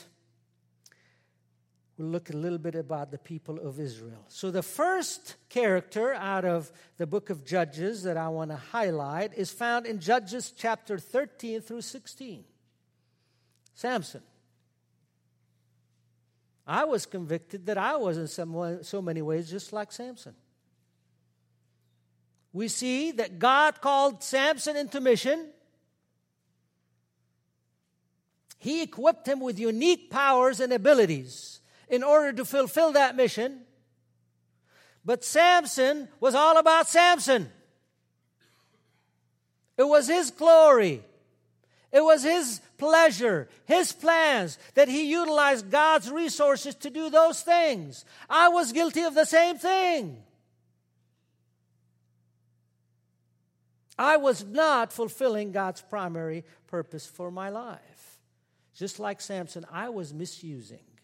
we'll 1.97 2.09
look 2.09 2.29
a 2.29 2.37
little 2.37 2.57
bit 2.57 2.75
about 2.75 3.11
the 3.11 3.17
people 3.17 3.59
of 3.59 3.79
Israel. 3.79 4.23
So, 4.27 4.51
the 4.51 4.63
first 4.63 5.35
character 5.49 6.13
out 6.13 6.45
of 6.45 6.71
the 6.97 7.07
book 7.07 7.29
of 7.29 7.45
Judges 7.45 8.03
that 8.03 8.17
I 8.17 8.29
want 8.29 8.51
to 8.51 8.57
highlight 8.57 9.33
is 9.35 9.51
found 9.51 9.85
in 9.85 9.99
Judges 9.99 10.53
chapter 10.55 10.97
13 10.97 11.61
through 11.61 11.81
16 11.81 12.43
Samson. 13.73 14.21
I 16.65 16.83
was 16.83 17.05
convicted 17.05 17.67
that 17.67 17.77
I 17.77 17.95
was 17.95 18.17
in 18.17 18.27
some 18.27 18.53
way, 18.53 18.79
so 18.81 19.01
many 19.01 19.21
ways 19.21 19.49
just 19.49 19.71
like 19.71 19.91
Samson. 19.91 20.35
We 22.51 22.67
see 22.67 23.11
that 23.11 23.39
God 23.39 23.81
called 23.81 24.23
Samson 24.23 24.75
into 24.75 24.99
mission 24.99 25.47
he 28.59 28.81
equipped 28.81 29.27
him 29.27 29.39
with 29.39 29.59
unique 29.59 30.09
powers 30.09 30.59
and 30.59 30.73
abilities 30.73 31.56
in 31.89 32.03
order 32.03 32.33
to 32.33 32.45
fulfill 32.45 32.91
that 32.93 33.15
mission. 33.15 33.61
But 35.05 35.23
Samson 35.23 36.09
was 36.19 36.35
all 36.35 36.57
about 36.57 36.87
Samson. 36.87 37.49
It 39.77 39.87
was 39.87 40.07
his 40.07 40.31
glory. 40.31 41.03
It 41.91 42.03
was 42.03 42.23
his 42.23 42.59
pleasure, 42.77 43.47
his 43.65 43.93
plans, 43.93 44.57
that 44.73 44.89
he 44.89 45.09
utilized 45.09 45.71
God's 45.71 46.11
resources 46.11 46.75
to 46.75 46.89
do 46.89 47.09
those 47.09 47.41
things. 47.41 48.03
I 48.29 48.49
was 48.49 48.73
guilty 48.73 49.03
of 49.03 49.15
the 49.15 49.25
same 49.25 49.57
thing. 49.57 50.23
I 53.97 54.17
was 54.17 54.45
not 54.45 54.91
fulfilling 54.91 55.51
God's 55.53 55.81
primary 55.81 56.43
purpose 56.67 57.07
for 57.07 57.31
my 57.31 57.49
life. 57.49 58.19
Just 58.75 58.99
like 58.99 59.21
Samson, 59.21 59.65
I 59.71 59.89
was 59.89 60.13
misusing 60.13 60.96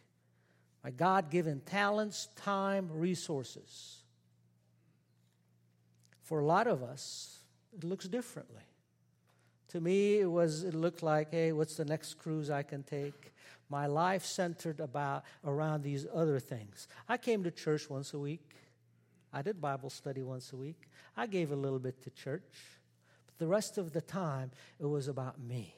my 0.84 0.92
God 0.92 1.30
given 1.30 1.62
talents, 1.62 2.28
time, 2.36 2.90
resources. 2.92 4.04
For 6.22 6.40
a 6.40 6.46
lot 6.46 6.68
of 6.68 6.84
us, 6.84 7.40
it 7.76 7.84
looks 7.84 8.08
differently. 8.08 8.64
To 9.70 9.82
me, 9.82 10.20
it 10.20 10.30
was 10.30 10.64
it 10.64 10.74
looked 10.74 11.02
like, 11.02 11.32
hey, 11.32 11.52
what's 11.52 11.78
the 11.78 11.86
next 11.86 12.16
cruise 12.16 12.50
I 12.50 12.64
can 12.64 12.84
take? 12.84 13.34
My 13.70 13.88
life 13.88 14.26
centered 14.26 14.80
about 14.80 15.24
around 15.44 15.84
these 15.84 16.06
other 16.14 16.40
things. 16.40 16.88
I 17.10 17.18
came 17.18 17.44
to 17.44 17.52
church 17.52 17.90
once 17.90 18.14
a 18.14 18.20
week. 18.20 18.52
I 19.32 19.42
did 19.42 19.60
Bible 19.60 19.90
study 19.90 20.22
once 20.22 20.54
a 20.54 20.58
week. 20.58 20.90
I 21.18 21.26
gave 21.26 21.52
a 21.52 21.56
little 21.56 21.80
bit 21.80 22.02
to 22.04 22.12
church. 22.12 22.54
But 23.26 23.38
the 23.40 23.48
rest 23.48 23.80
of 23.80 23.94
the 23.94 24.02
time, 24.02 24.52
it 24.80 24.86
was 24.86 25.08
about 25.08 25.40
me. 25.40 25.76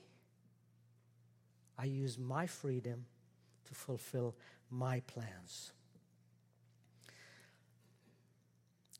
I 1.78 1.86
used 1.86 2.20
my 2.20 2.48
freedom 2.48 3.06
to 3.66 3.74
fulfill 3.74 4.36
my 4.76 5.00
plans. 5.02 5.72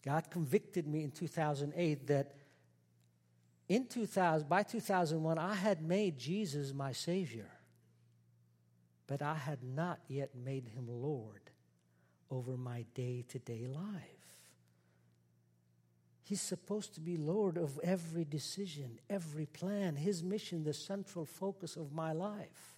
God 0.04 0.30
convicted 0.30 0.88
me 0.88 1.04
in 1.04 1.12
2008 1.12 2.08
that 2.08 2.36
in 3.68 3.88
2000, 3.88 4.48
by 4.48 4.62
2001, 4.62 5.40
I 5.40 5.56
had 5.56 5.82
made 5.82 6.20
Jesus 6.20 6.74
my 6.74 6.92
Savior, 6.92 7.50
but 9.08 9.24
I 9.24 9.34
had 9.34 9.64
not 9.64 10.00
yet 10.08 10.36
made 10.36 10.68
him 10.68 10.88
Lord 10.88 11.42
over 12.30 12.56
my 12.56 12.86
day 12.94 13.26
to 13.30 13.40
day 13.40 13.66
life. 13.68 14.16
He's 16.24 16.42
supposed 16.42 16.96
to 16.96 17.02
be 17.02 17.18
Lord 17.18 17.58
of 17.58 17.80
every 17.84 18.26
decision, 18.26 19.00
every 19.10 19.46
plan, 19.46 19.96
his 19.96 20.24
mission, 20.24 20.64
the 20.64 20.74
central 20.74 21.26
focus 21.26 21.76
of 21.76 21.94
my 21.94 22.14
life. 22.14 22.75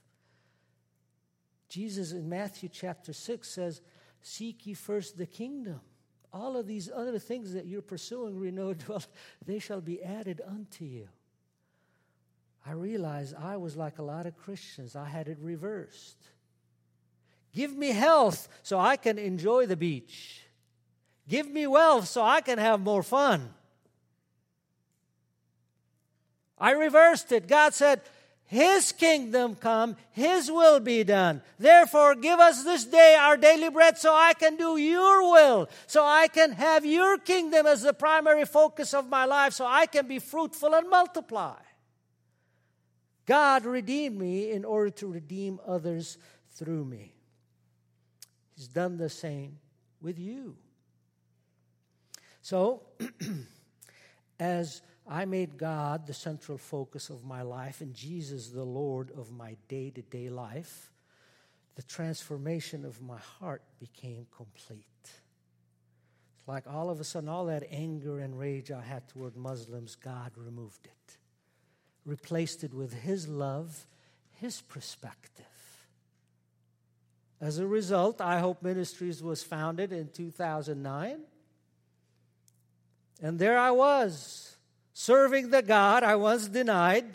Jesus 1.70 2.12
in 2.12 2.30
Matthew 2.30 2.70
chapter 2.70 3.14
6 3.14 3.48
says, 3.48 3.82
Seek 4.22 4.66
ye 4.66 4.74
first 4.74 5.18
the 5.18 5.26
kingdom 5.26 5.82
all 6.34 6.58
of 6.58 6.68
these 6.68 6.90
other 6.94 7.20
things 7.20 7.54
that 7.54 7.66
you're 7.66 7.82
pursuing, 7.82 8.40
renewed, 8.40 8.84
well, 8.88 9.04
they 9.46 9.60
shall 9.60 9.82
be 9.82 10.02
added 10.04 10.42
unto 10.46 10.86
you. 10.86 11.08
I 12.66 12.72
realized 12.72 13.36
I 13.36 13.58
was 13.58 13.78
like 13.78 13.98
a 13.98 14.04
lot 14.04 14.26
of 14.26 14.38
Christians, 14.38 14.96
I 14.96 15.06
had 15.06 15.28
it 15.28 15.38
reversed. 15.40 16.18
Give 17.54 17.76
me 17.76 17.90
health 17.90 18.50
so 18.62 18.78
I 18.78 18.98
can 18.98 19.18
enjoy 19.18 19.66
the 19.66 19.78
beach. 19.78 20.42
Give 21.28 21.50
me 21.50 21.66
wealth 21.66 22.08
so 22.08 22.22
I 22.22 22.42
can 22.42 22.58
have 22.58 22.80
more 22.82 23.04
fun. 23.04 23.54
I 26.60 26.72
reversed 26.72 27.32
it. 27.32 27.48
God 27.48 27.74
said, 27.74 28.02
his 28.48 28.94
kingdom 28.94 29.56
come, 29.56 29.98
His 30.14 30.50
will 30.50 30.80
be 30.80 31.04
done. 31.04 31.42
Therefore, 31.60 32.16
give 32.16 32.40
us 32.40 32.64
this 32.64 32.86
day 32.86 33.18
our 33.20 33.36
daily 33.36 33.70
bread 33.70 33.98
so 33.98 34.16
I 34.16 34.34
can 34.34 34.56
do 34.56 34.78
your 34.78 35.30
will, 35.34 35.70
so 35.86 36.06
I 36.06 36.30
can 36.30 36.54
have 36.54 36.86
your 36.86 37.18
kingdom 37.18 37.68
as 37.68 37.82
the 37.82 37.94
primary 37.94 38.46
focus 38.46 38.94
of 38.94 39.10
my 39.10 39.26
life, 39.26 39.52
so 39.52 39.66
I 39.66 39.86
can 39.86 40.08
be 40.08 40.20
fruitful 40.20 40.74
and 40.74 40.90
multiply. 40.90 41.58
God 43.26 43.66
redeemed 43.66 44.18
me 44.18 44.52
in 44.52 44.64
order 44.64 44.92
to 44.92 45.08
redeem 45.08 45.60
others 45.68 46.18
through 46.52 46.86
me. 46.86 47.14
He's 48.56 48.70
done 48.70 48.96
the 48.96 49.10
same 49.10 49.60
with 50.02 50.18
you. 50.18 50.56
So, 52.42 52.84
as 54.40 54.82
I 55.10 55.24
made 55.26 55.58
God 55.58 56.06
the 56.06 56.14
central 56.14 56.58
focus 56.58 57.10
of 57.10 57.24
my 57.24 57.42
life 57.42 57.80
and 57.80 57.94
Jesus 57.94 58.50
the 58.50 58.64
Lord 58.64 59.12
of 59.18 59.32
my 59.32 59.56
day 59.70 59.90
to 59.92 60.02
day 60.02 60.30
life. 60.30 60.92
The 61.76 61.84
transformation 61.84 62.84
of 62.84 63.02
my 63.02 63.18
heart 63.40 63.62
became 63.80 64.28
complete. 64.36 64.84
It's 65.04 66.48
like 66.48 66.66
all 66.68 66.90
of 66.90 67.00
a 67.00 67.06
sudden, 67.06 67.30
all 67.30 67.46
that 67.46 67.68
anger 67.72 68.20
and 68.20 68.38
rage 68.38 68.70
I 68.70 68.82
had 68.82 69.08
toward 69.08 69.38
Muslims, 69.38 69.96
God 69.96 70.32
removed 70.36 70.86
it, 70.86 71.18
replaced 72.04 72.64
it 72.66 72.74
with 72.74 72.94
His 72.94 73.30
love, 73.30 73.86
His 74.34 74.62
perspective. 74.62 75.46
As 77.40 77.60
a 77.60 77.68
result, 77.68 78.20
I 78.20 78.40
Hope 78.40 78.62
Ministries 78.62 79.24
was 79.24 79.44
founded 79.44 79.94
in 79.94 80.10
2009. 80.10 81.20
And 83.22 83.40
there 83.40 83.58
I 83.58 83.72
was 83.72 84.57
serving 85.00 85.52
the 85.52 85.62
God 85.62 86.02
I 86.02 86.16
once 86.16 86.48
denied, 86.48 87.06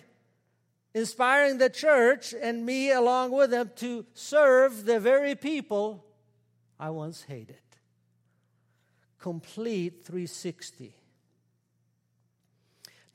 inspiring 0.95 1.59
the 1.59 1.69
church 1.69 2.33
and 2.33 2.65
me 2.65 2.93
along 2.93 3.33
with 3.33 3.51
them 3.51 3.73
to 3.75 4.07
serve 4.15 4.85
the 4.85 5.01
very 5.01 5.35
people 5.35 6.07
I 6.79 6.91
once 6.91 7.25
hated. 7.25 7.57
Complete 9.19 10.05
360. 10.05 10.95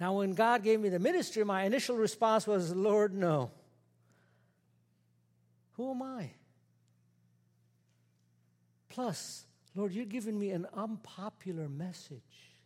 Now, 0.02 0.18
when 0.18 0.34
God 0.34 0.64
gave 0.64 0.82
me 0.82 0.90
the 0.90 1.00
ministry, 1.00 1.46
my 1.46 1.64
initial 1.64 1.96
response 1.96 2.46
was, 2.46 2.76
Lord, 2.76 3.14
no. 3.14 3.52
Who 5.78 5.92
am 5.92 6.02
I? 6.02 6.32
Plus, 8.90 9.46
Lord, 9.76 9.94
you're 9.94 10.04
giving 10.04 10.38
me 10.38 10.50
an 10.50 10.68
unpopular 10.74 11.70
message. 11.70 12.57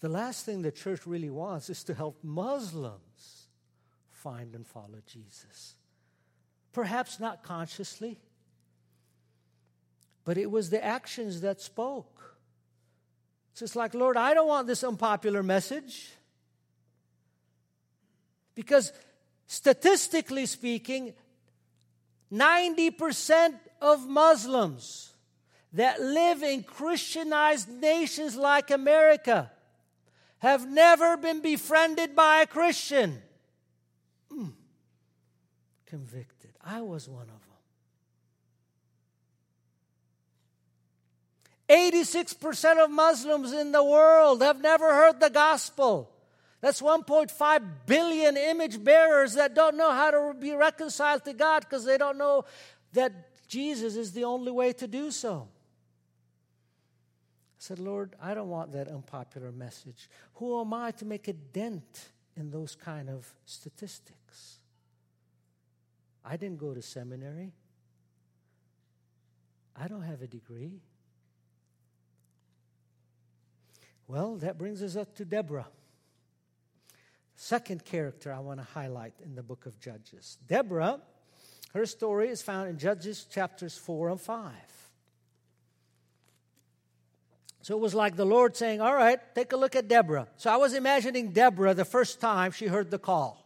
The 0.00 0.08
last 0.08 0.46
thing 0.46 0.62
the 0.62 0.72
church 0.72 1.06
really 1.06 1.30
wants 1.30 1.68
is 1.68 1.84
to 1.84 1.94
help 1.94 2.18
Muslims 2.22 3.48
find 4.08 4.54
and 4.54 4.66
follow 4.66 5.00
Jesus. 5.06 5.76
Perhaps 6.72 7.20
not 7.20 7.42
consciously, 7.42 8.18
but 10.24 10.38
it 10.38 10.50
was 10.50 10.70
the 10.70 10.82
actions 10.82 11.42
that 11.42 11.60
spoke. 11.60 12.36
So 13.54 13.64
It's 13.64 13.76
like, 13.76 13.94
Lord, 13.94 14.16
I 14.16 14.32
don't 14.32 14.48
want 14.48 14.66
this 14.66 14.84
unpopular 14.84 15.42
message. 15.42 16.10
Because 18.54 18.92
statistically 19.46 20.46
speaking, 20.46 21.12
90% 22.32 23.54
of 23.82 24.08
Muslims 24.08 25.12
that 25.72 26.00
live 26.00 26.42
in 26.42 26.62
Christianized 26.62 27.68
nations 27.68 28.36
like 28.36 28.70
America 28.70 29.50
have 30.40 30.68
never 30.68 31.16
been 31.16 31.40
befriended 31.40 32.16
by 32.16 32.42
a 32.42 32.46
Christian. 32.46 33.22
Mm. 34.32 34.52
Convicted. 35.86 36.50
I 36.62 36.80
was 36.80 37.08
one 37.08 37.22
of 37.22 37.28
them. 37.28 37.36
86% 41.70 42.84
of 42.84 42.90
Muslims 42.90 43.52
in 43.52 43.70
the 43.70 43.84
world 43.84 44.42
have 44.42 44.60
never 44.60 44.92
heard 44.92 45.20
the 45.20 45.30
gospel. 45.30 46.10
That's 46.60 46.82
1.5 46.82 47.62
billion 47.86 48.36
image 48.36 48.82
bearers 48.82 49.34
that 49.34 49.54
don't 49.54 49.76
know 49.76 49.92
how 49.92 50.10
to 50.10 50.34
be 50.38 50.52
reconciled 50.52 51.24
to 51.24 51.32
God 51.32 51.60
because 51.60 51.84
they 51.84 51.96
don't 51.96 52.18
know 52.18 52.44
that 52.92 53.12
Jesus 53.46 53.96
is 53.96 54.12
the 54.12 54.24
only 54.24 54.50
way 54.50 54.72
to 54.74 54.86
do 54.86 55.10
so. 55.10 55.48
Said, 57.60 57.78
Lord, 57.78 58.16
I 58.22 58.32
don't 58.32 58.48
want 58.48 58.72
that 58.72 58.88
unpopular 58.88 59.52
message. 59.52 60.08
Who 60.36 60.58
am 60.62 60.72
I 60.72 60.92
to 60.92 61.04
make 61.04 61.28
a 61.28 61.34
dent 61.34 62.08
in 62.34 62.50
those 62.50 62.74
kind 62.74 63.10
of 63.10 63.30
statistics? 63.44 64.60
I 66.24 66.38
didn't 66.38 66.56
go 66.56 66.72
to 66.72 66.80
seminary. 66.80 67.52
I 69.76 69.88
don't 69.88 70.00
have 70.00 70.22
a 70.22 70.26
degree. 70.26 70.80
Well, 74.08 74.36
that 74.36 74.56
brings 74.56 74.82
us 74.82 74.96
up 74.96 75.14
to 75.16 75.26
Deborah. 75.26 75.68
Second 77.36 77.84
character 77.84 78.32
I 78.32 78.38
want 78.38 78.60
to 78.60 78.64
highlight 78.64 79.12
in 79.22 79.34
the 79.34 79.42
book 79.42 79.66
of 79.66 79.78
Judges. 79.78 80.38
Deborah, 80.46 80.98
her 81.74 81.84
story 81.84 82.30
is 82.30 82.40
found 82.40 82.70
in 82.70 82.78
Judges 82.78 83.24
chapters 83.24 83.76
4 83.76 84.08
and 84.08 84.20
5. 84.20 84.50
So 87.62 87.76
it 87.76 87.80
was 87.80 87.94
like 87.94 88.16
the 88.16 88.24
Lord 88.24 88.56
saying, 88.56 88.80
All 88.80 88.94
right, 88.94 89.18
take 89.34 89.52
a 89.52 89.56
look 89.56 89.76
at 89.76 89.88
Deborah. 89.88 90.28
So 90.36 90.50
I 90.50 90.56
was 90.56 90.74
imagining 90.74 91.32
Deborah 91.32 91.74
the 91.74 91.84
first 91.84 92.20
time 92.20 92.52
she 92.52 92.66
heard 92.66 92.90
the 92.90 92.98
call. 92.98 93.36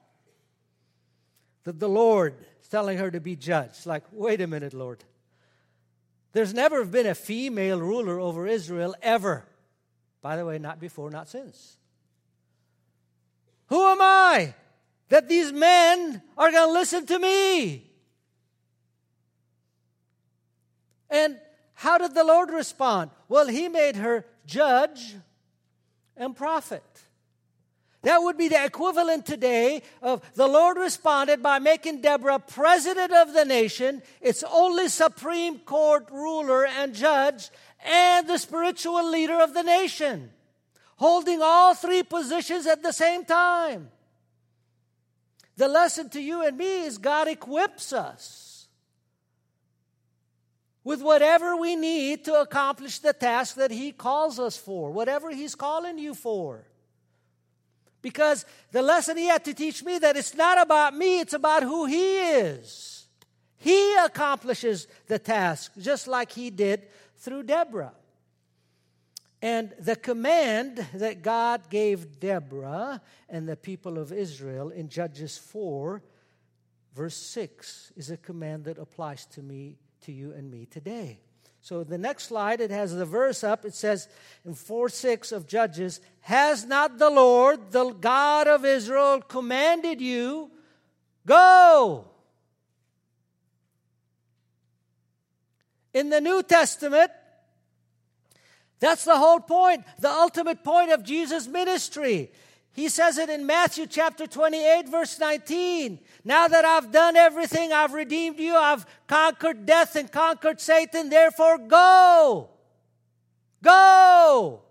That 1.64 1.80
the 1.80 1.88
Lord 1.88 2.34
telling 2.74 2.98
her 2.98 3.08
to 3.08 3.20
be 3.20 3.36
judged. 3.36 3.86
Like, 3.86 4.02
wait 4.10 4.40
a 4.40 4.48
minute, 4.48 4.74
Lord. 4.74 5.04
There's 6.32 6.52
never 6.52 6.84
been 6.84 7.06
a 7.06 7.14
female 7.14 7.80
ruler 7.80 8.18
over 8.18 8.48
Israel 8.48 8.96
ever. 9.00 9.46
By 10.20 10.34
the 10.34 10.44
way, 10.44 10.58
not 10.58 10.80
before, 10.80 11.08
not 11.08 11.28
since. 11.28 11.76
Who 13.66 13.80
am 13.80 13.98
I 14.00 14.54
that 15.08 15.28
these 15.28 15.52
men 15.52 16.20
are 16.36 16.50
going 16.50 16.68
to 16.68 16.72
listen 16.72 17.06
to 17.06 17.18
me? 17.20 17.88
And 21.08 21.38
how 21.84 21.98
did 21.98 22.14
the 22.14 22.24
Lord 22.24 22.48
respond? 22.48 23.10
Well, 23.28 23.46
He 23.46 23.68
made 23.68 23.96
her 23.96 24.24
judge 24.46 25.16
and 26.16 26.34
prophet. 26.34 26.82
That 28.00 28.22
would 28.22 28.38
be 28.38 28.48
the 28.48 28.64
equivalent 28.64 29.26
today 29.26 29.82
of 30.00 30.22
the 30.34 30.46
Lord 30.46 30.78
responded 30.78 31.42
by 31.42 31.58
making 31.58 32.00
Deborah 32.00 32.38
president 32.38 33.12
of 33.12 33.34
the 33.34 33.44
nation, 33.44 34.00
its 34.22 34.42
only 34.50 34.88
Supreme 34.88 35.58
Court 35.58 36.08
ruler 36.10 36.64
and 36.64 36.94
judge, 36.94 37.50
and 37.84 38.26
the 38.26 38.38
spiritual 38.38 39.10
leader 39.10 39.38
of 39.42 39.52
the 39.52 39.62
nation, 39.62 40.30
holding 40.96 41.40
all 41.42 41.74
three 41.74 42.02
positions 42.02 42.66
at 42.66 42.82
the 42.82 42.92
same 42.92 43.26
time. 43.26 43.90
The 45.58 45.68
lesson 45.68 46.08
to 46.10 46.20
you 46.20 46.46
and 46.46 46.56
me 46.56 46.84
is 46.84 46.96
God 46.96 47.28
equips 47.28 47.92
us 47.92 48.43
with 50.84 51.02
whatever 51.02 51.56
we 51.56 51.74
need 51.74 52.26
to 52.26 52.40
accomplish 52.40 52.98
the 52.98 53.14
task 53.14 53.56
that 53.56 53.70
He 53.70 53.90
calls 53.90 54.38
us 54.38 54.56
for, 54.56 54.90
whatever 54.90 55.30
He's 55.30 55.54
calling 55.54 55.98
you 55.98 56.14
for. 56.14 56.66
Because 58.02 58.44
the 58.70 58.82
lesson 58.82 59.16
He 59.16 59.26
had 59.26 59.44
to 59.46 59.54
teach 59.54 59.82
me 59.82 59.98
that 59.98 60.16
it's 60.16 60.34
not 60.34 60.60
about 60.60 60.94
me, 60.94 61.20
it's 61.20 61.32
about 61.32 61.62
who 61.62 61.86
He 61.86 62.18
is. 62.18 63.06
He 63.56 63.94
accomplishes 63.96 64.86
the 65.06 65.18
task 65.18 65.72
just 65.78 66.06
like 66.06 66.30
He 66.30 66.50
did 66.50 66.82
through 67.16 67.44
Deborah. 67.44 67.94
And 69.40 69.74
the 69.78 69.96
command 69.96 70.86
that 70.94 71.22
God 71.22 71.68
gave 71.68 72.18
Deborah 72.20 73.00
and 73.28 73.48
the 73.48 73.56
people 73.56 73.98
of 73.98 74.12
Israel 74.12 74.70
in 74.70 74.88
Judges 74.88 75.36
4, 75.36 76.02
verse 76.94 77.16
6, 77.16 77.92
is 77.96 78.10
a 78.10 78.16
command 78.16 78.64
that 78.64 78.78
applies 78.78 79.26
to 79.26 79.42
me, 79.42 79.76
to 80.04 80.12
you, 80.12 80.32
and 80.32 80.50
me 80.50 80.66
today. 80.66 81.18
So 81.60 81.82
the 81.82 81.96
next 81.96 82.24
slide, 82.24 82.60
it 82.60 82.70
has 82.70 82.94
the 82.94 83.06
verse 83.06 83.42
up. 83.42 83.64
It 83.64 83.74
says 83.74 84.06
in 84.44 84.54
4 84.54 84.90
6 84.90 85.32
of 85.32 85.46
Judges, 85.46 86.00
Has 86.20 86.66
not 86.66 86.98
the 86.98 87.08
Lord, 87.08 87.70
the 87.70 87.90
God 87.92 88.46
of 88.46 88.66
Israel, 88.66 89.22
commanded 89.22 90.00
you, 90.00 90.50
go? 91.26 92.04
In 95.94 96.10
the 96.10 96.20
New 96.20 96.42
Testament, 96.42 97.10
that's 98.80 99.04
the 99.04 99.16
whole 99.16 99.40
point, 99.40 99.84
the 99.98 100.10
ultimate 100.10 100.62
point 100.62 100.90
of 100.90 101.02
Jesus' 101.02 101.46
ministry. 101.46 102.30
He 102.74 102.88
says 102.88 103.18
it 103.18 103.30
in 103.30 103.46
Matthew 103.46 103.86
chapter 103.86 104.26
28, 104.26 104.88
verse 104.88 105.20
19. 105.20 106.00
Now 106.24 106.48
that 106.48 106.64
I've 106.64 106.90
done 106.90 107.14
everything, 107.14 107.72
I've 107.72 107.92
redeemed 107.92 108.40
you, 108.40 108.56
I've 108.56 108.84
conquered 109.06 109.64
death 109.64 109.94
and 109.94 110.10
conquered 110.10 110.60
Satan, 110.60 111.08
therefore 111.08 111.58
go. 111.58 112.50
Go. 113.62 114.62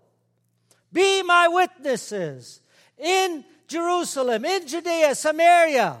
Be 0.92 1.22
my 1.22 1.48
witnesses 1.48 2.60
in 2.98 3.42
Jerusalem, 3.68 4.44
in 4.44 4.68
Judea, 4.68 5.14
Samaria. 5.14 5.96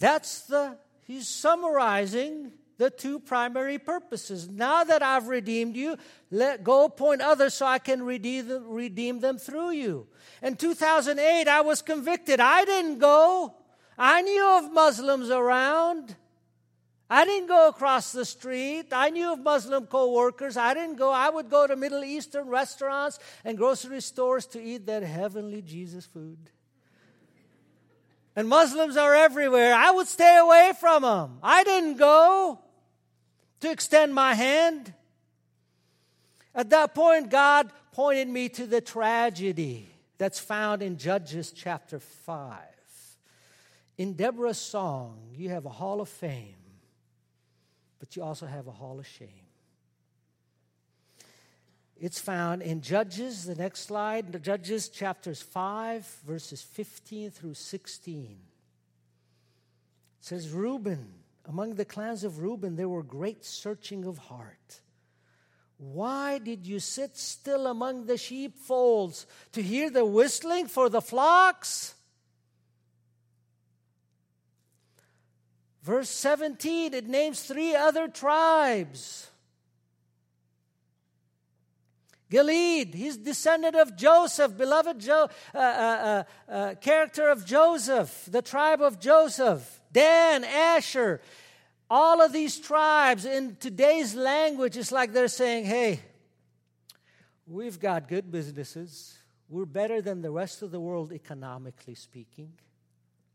That's 0.00 0.40
the, 0.42 0.76
he's 1.06 1.28
summarizing 1.28 2.50
the 2.82 2.90
two 2.90 3.20
primary 3.20 3.78
purposes. 3.78 4.48
Now 4.48 4.82
that 4.82 5.04
I've 5.04 5.28
redeemed 5.28 5.76
you, 5.76 5.96
let 6.32 6.64
go 6.64 6.88
point 6.88 7.20
others 7.20 7.54
so 7.54 7.64
I 7.64 7.78
can 7.78 8.02
redeem 8.02 8.48
them, 8.48 8.64
redeem 8.66 9.20
them 9.20 9.38
through 9.38 9.70
you. 9.70 10.08
In 10.42 10.56
2008, 10.56 11.46
I 11.46 11.60
was 11.60 11.80
convicted. 11.80 12.40
I 12.40 12.64
didn't 12.64 12.98
go. 12.98 13.54
I 13.96 14.22
knew 14.22 14.58
of 14.58 14.72
Muslims 14.72 15.30
around. 15.30 16.16
I 17.08 17.24
didn't 17.24 17.46
go 17.46 17.68
across 17.68 18.10
the 18.10 18.24
street. 18.24 18.86
I 18.90 19.10
knew 19.10 19.32
of 19.32 19.38
Muslim 19.38 19.86
co 19.86 20.10
workers. 20.10 20.56
I 20.56 20.74
didn't 20.74 20.96
go. 20.96 21.12
I 21.12 21.30
would 21.30 21.48
go 21.48 21.68
to 21.68 21.76
Middle 21.76 22.02
Eastern 22.02 22.48
restaurants 22.48 23.20
and 23.44 23.56
grocery 23.56 24.00
stores 24.00 24.44
to 24.46 24.60
eat 24.60 24.86
that 24.86 25.04
heavenly 25.04 25.62
Jesus 25.62 26.04
food. 26.04 26.50
And 28.34 28.48
Muslims 28.48 28.96
are 28.96 29.14
everywhere. 29.14 29.72
I 29.72 29.92
would 29.92 30.08
stay 30.08 30.36
away 30.36 30.72
from 30.80 31.02
them. 31.02 31.38
I 31.44 31.62
didn't 31.62 31.98
go 31.98 32.58
to 33.62 33.70
extend 33.70 34.14
my 34.14 34.34
hand. 34.34 34.92
At 36.54 36.70
that 36.70 36.94
point, 36.94 37.30
God 37.30 37.72
pointed 37.92 38.28
me 38.28 38.48
to 38.50 38.66
the 38.66 38.80
tragedy 38.80 39.88
that's 40.18 40.38
found 40.38 40.82
in 40.82 40.98
Judges 40.98 41.52
chapter 41.52 41.98
5. 41.98 42.58
In 43.98 44.14
Deborah's 44.14 44.58
song, 44.58 45.18
you 45.34 45.50
have 45.50 45.64
a 45.64 45.70
hall 45.70 46.00
of 46.00 46.08
fame, 46.08 46.56
but 47.98 48.16
you 48.16 48.22
also 48.22 48.46
have 48.46 48.66
a 48.66 48.72
hall 48.72 48.98
of 48.98 49.06
shame. 49.06 49.28
It's 52.00 52.18
found 52.18 52.62
in 52.62 52.80
Judges, 52.80 53.44
the 53.44 53.54
next 53.54 53.82
slide, 53.82 54.42
Judges 54.42 54.88
chapters 54.88 55.40
5, 55.40 56.04
verses 56.26 56.62
15 56.62 57.30
through 57.30 57.54
16. 57.54 58.24
It 58.24 58.38
says, 60.20 60.50
Reuben, 60.50 61.12
among 61.46 61.74
the 61.74 61.84
clans 61.84 62.24
of 62.24 62.38
Reuben, 62.38 62.76
there 62.76 62.88
were 62.88 63.02
great 63.02 63.44
searching 63.44 64.04
of 64.04 64.18
heart. 64.18 64.80
Why 65.78 66.38
did 66.38 66.64
you 66.66 66.78
sit 66.78 67.16
still 67.16 67.66
among 67.66 68.06
the 68.06 68.16
sheepfolds 68.16 69.26
to 69.52 69.62
hear 69.62 69.90
the 69.90 70.04
whistling 70.04 70.68
for 70.68 70.88
the 70.88 71.02
flocks? 71.02 71.94
Verse 75.82 76.08
17, 76.08 76.94
it 76.94 77.08
names 77.08 77.42
three 77.42 77.74
other 77.74 78.06
tribes. 78.06 79.28
Gilead, 82.30 82.94
he's 82.94 83.16
descendant 83.16 83.74
of 83.74 83.96
Joseph, 83.96 84.56
beloved 84.56 85.00
jo- 85.00 85.28
uh, 85.54 85.58
uh, 85.58 86.22
uh, 86.48 86.50
uh, 86.50 86.74
character 86.76 87.28
of 87.28 87.44
Joseph, 87.44 88.26
the 88.30 88.40
tribe 88.40 88.80
of 88.80 89.00
Joseph. 89.00 89.81
Dan, 89.92 90.44
Asher, 90.44 91.20
all 91.90 92.22
of 92.22 92.32
these 92.32 92.58
tribes 92.58 93.24
in 93.24 93.56
today's 93.56 94.14
language, 94.14 94.76
it's 94.76 94.92
like 94.92 95.12
they're 95.12 95.28
saying, 95.28 95.66
hey, 95.66 96.00
we've 97.46 97.78
got 97.78 98.08
good 98.08 98.30
businesses. 98.30 99.18
We're 99.48 99.66
better 99.66 100.00
than 100.00 100.22
the 100.22 100.30
rest 100.30 100.62
of 100.62 100.70
the 100.70 100.80
world 100.80 101.12
economically 101.12 101.94
speaking. 101.94 102.52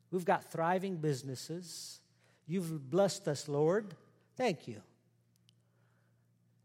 We've 0.10 0.26
got 0.26 0.52
thriving 0.52 0.98
businesses. 0.98 2.00
You've 2.48 2.90
blessed 2.90 3.28
us, 3.28 3.48
Lord. 3.48 3.94
Thank 4.36 4.68
you. 4.68 4.82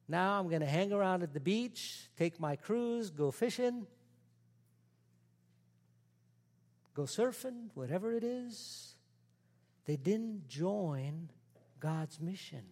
Now 0.09 0.39
I'm 0.39 0.49
going 0.49 0.61
to 0.61 0.67
hang 0.67 0.93
around 0.93 1.23
at 1.23 1.33
the 1.33 1.41
beach, 1.41 2.09
take 2.19 2.41
my 2.41 2.57
cruise, 2.57 3.11
go 3.11 3.31
fishing, 3.31 3.87
go 6.95 7.03
surfing, 7.03 7.69
whatever 7.75 8.13
it 8.13 8.25
is. 8.25 8.92
They 9.87 9.97
didn't 9.97 10.49
join 10.49 11.29
God's 11.81 12.21
mission. 12.21 12.63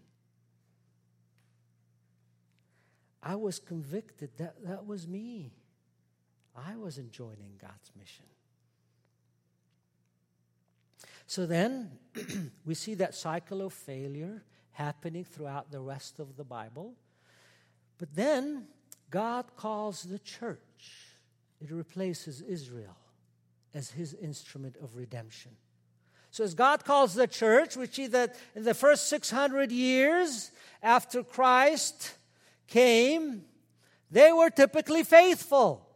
I 3.23 3.35
was 3.35 3.59
convicted 3.59 4.31
that 4.38 4.64
that 4.64 4.87
was 4.87 5.07
me. 5.07 5.53
I 6.57 6.77
wasn't 6.77 7.12
joining 7.12 7.53
God's 7.61 7.92
mission. 7.99 8.25
So 11.27 11.46
then 11.46 11.92
we 12.64 12.75
see 12.75 12.94
that 12.94 13.14
cycle 13.14 13.62
of 13.62 13.73
failure 13.73 14.42
happening 14.73 15.25
throughout 15.25 15.70
the 15.70 15.81
rest 15.81 16.18
of 16.18 16.37
the 16.37 16.44
Bible. 16.44 16.94
But 17.99 18.14
then 18.14 18.66
God 19.11 19.57
calls 19.57 20.03
the 20.03 20.18
church, 20.18 20.61
it 21.61 21.70
replaces 21.70 22.40
Israel 22.40 22.96
as 23.75 23.90
his 23.90 24.14
instrument 24.14 24.77
of 24.83 24.96
redemption. 24.96 25.53
So, 26.31 26.45
as 26.45 26.55
God 26.55 26.85
calls 26.85 27.14
the 27.14 27.27
church, 27.27 27.77
we 27.77 27.87
see 27.87 28.07
that 28.09 28.37
in 28.55 28.62
the 28.62 28.75
first 28.75 29.09
600 29.09 29.73
years 29.73 30.51
after 30.83 31.25
Christ 31.25 32.14
came, 32.69 33.43
they 34.11 34.33
were 34.33 34.51
typically 34.51 35.03
faithful. 35.03 35.87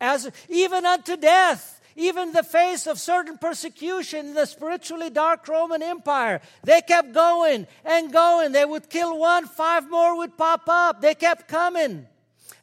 As 0.00 0.30
even 0.50 0.84
unto 0.84 1.16
death, 1.16 1.80
even 1.96 2.32
the 2.32 2.42
face 2.42 2.86
of 2.86 2.98
certain 2.98 3.38
persecution 3.38 4.26
in 4.26 4.34
the 4.34 4.46
spiritually 4.46 5.10
dark 5.10 5.46
Roman 5.48 5.82
Empire, 5.82 6.40
they 6.62 6.82
kept 6.82 7.12
going 7.12 7.66
and 7.84 8.12
going. 8.12 8.52
They 8.52 8.64
would 8.64 8.90
kill 8.90 9.18
one, 9.18 9.46
five 9.46 9.88
more 9.88 10.16
would 10.18 10.36
pop 10.36 10.68
up. 10.68 11.00
They 11.00 11.14
kept 11.14 11.48
coming. 11.48 12.06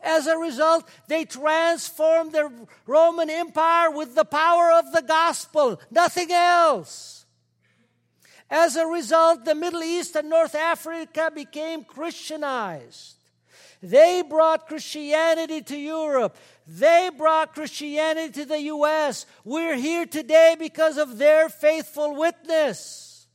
As 0.01 0.27
a 0.27 0.37
result, 0.37 0.89
they 1.07 1.25
transformed 1.25 2.31
the 2.31 2.51
Roman 2.87 3.29
Empire 3.29 3.91
with 3.91 4.15
the 4.15 4.25
power 4.25 4.71
of 4.71 4.91
the 4.91 5.03
gospel, 5.03 5.79
nothing 5.91 6.31
else. 6.31 7.25
As 8.49 8.75
a 8.75 8.85
result, 8.85 9.45
the 9.45 9.55
Middle 9.55 9.83
East 9.83 10.15
and 10.15 10.29
North 10.29 10.55
Africa 10.55 11.31
became 11.33 11.83
Christianized. 11.83 13.15
They 13.81 14.23
brought 14.27 14.67
Christianity 14.67 15.61
to 15.61 15.77
Europe. 15.77 16.35
They 16.67 17.09
brought 17.15 17.53
Christianity 17.53 18.31
to 18.33 18.45
the 18.45 18.61
U.S. 18.63 19.25
We're 19.43 19.75
here 19.75 20.05
today 20.05 20.55
because 20.59 20.97
of 20.97 21.17
their 21.17 21.49
faithful 21.49 22.15
witness. 22.15 23.25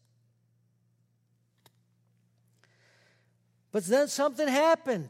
But 3.73 3.87
then 3.87 4.09
something 4.09 4.47
happened. 4.47 5.09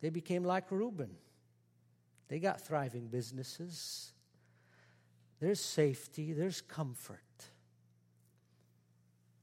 They 0.00 0.10
became 0.10 0.44
like 0.44 0.70
Reuben. 0.70 1.10
They 2.28 2.38
got 2.38 2.60
thriving 2.60 3.08
businesses. 3.08 4.12
There's 5.40 5.60
safety, 5.60 6.32
there's 6.32 6.60
comfort. 6.60 7.18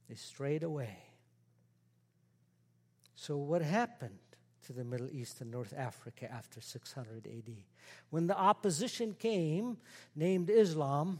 They 0.09 0.15
strayed 0.15 0.63
away. 0.63 0.97
So, 3.15 3.37
what 3.37 3.61
happened 3.61 4.19
to 4.67 4.73
the 4.73 4.83
Middle 4.83 5.09
East 5.11 5.41
and 5.41 5.49
North 5.49 5.73
Africa 5.75 6.31
after 6.31 6.61
600 6.61 7.27
AD? 7.27 7.55
When 8.09 8.27
the 8.27 8.37
opposition 8.37 9.15
came, 9.17 9.77
named 10.15 10.49
Islam, 10.49 11.19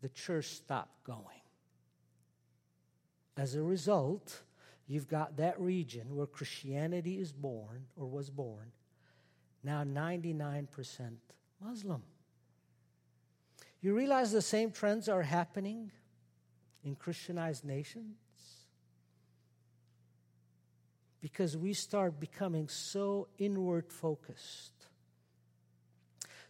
the 0.00 0.08
church 0.08 0.46
stopped 0.46 1.04
going. 1.04 1.24
As 3.36 3.54
a 3.54 3.62
result, 3.62 4.42
you've 4.90 5.08
got 5.08 5.36
that 5.36 5.58
region 5.60 6.16
where 6.16 6.26
Christianity 6.26 7.20
is 7.20 7.32
born 7.32 7.86
or 7.96 8.08
was 8.08 8.28
born, 8.28 8.72
now 9.62 9.84
99% 9.84 10.66
Muslim. 11.62 12.02
You 13.80 13.94
realize 13.94 14.32
the 14.32 14.42
same 14.42 14.72
trends 14.72 15.08
are 15.08 15.22
happening 15.22 15.92
in 16.82 16.96
Christianized 16.96 17.64
nations? 17.64 18.16
Because 21.20 21.56
we 21.56 21.72
start 21.72 22.18
becoming 22.18 22.68
so 22.68 23.28
inward 23.38 23.92
focused. 23.92 24.72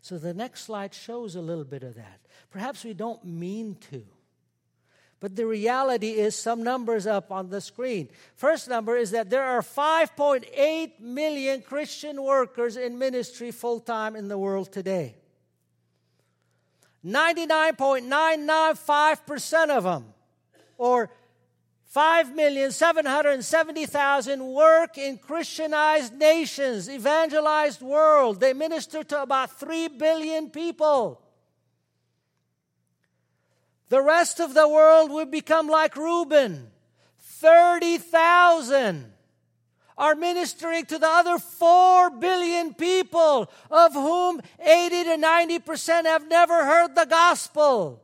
So 0.00 0.16
the 0.16 0.32
next 0.32 0.62
slide 0.62 0.94
shows 0.94 1.34
a 1.34 1.42
little 1.42 1.64
bit 1.64 1.82
of 1.82 1.96
that. 1.96 2.20
Perhaps 2.50 2.84
we 2.84 2.94
don't 2.94 3.22
mean 3.22 3.76
to. 3.90 4.02
But 5.20 5.36
the 5.36 5.46
reality 5.46 6.12
is 6.12 6.34
some 6.34 6.64
numbers 6.64 7.06
up 7.06 7.30
on 7.30 7.50
the 7.50 7.60
screen. 7.60 8.08
First 8.36 8.68
number 8.68 8.96
is 8.96 9.10
that 9.10 9.28
there 9.28 9.44
are 9.44 9.60
5.8 9.60 10.98
million 10.98 11.60
Christian 11.60 12.22
workers 12.22 12.78
in 12.78 12.98
ministry 12.98 13.50
full 13.50 13.80
time 13.80 14.16
in 14.16 14.28
the 14.28 14.38
world 14.38 14.72
today. 14.72 15.16
99.995% 17.04 19.68
of 19.70 19.84
them, 19.84 20.06
or 20.76 21.10
5,770,000 21.94 24.54
work 24.54 24.96
in 24.96 25.18
Christianized 25.18 26.14
nations, 26.14 26.88
evangelized 26.88 27.82
world. 27.82 28.40
They 28.40 28.52
minister 28.52 29.02
to 29.04 29.22
about 29.22 29.58
3 29.58 29.88
billion 29.88 30.50
people. 30.50 31.20
The 33.90 34.00
rest 34.00 34.40
of 34.40 34.54
the 34.54 34.68
world 34.68 35.10
would 35.10 35.30
become 35.30 35.66
like 35.68 35.96
Reuben 35.96 36.70
30,000 37.18 39.12
are 39.98 40.14
ministering 40.14 40.86
to 40.86 40.98
the 40.98 41.06
other 41.06 41.38
4 41.38 42.10
billion 42.10 42.72
people, 42.72 43.50
of 43.70 43.92
whom 43.92 44.40
80 44.58 45.04
to 45.04 45.16
90% 45.16 46.04
have 46.06 46.28
never 46.28 46.64
heard 46.64 46.94
the 46.94 47.04
gospel. 47.04 48.02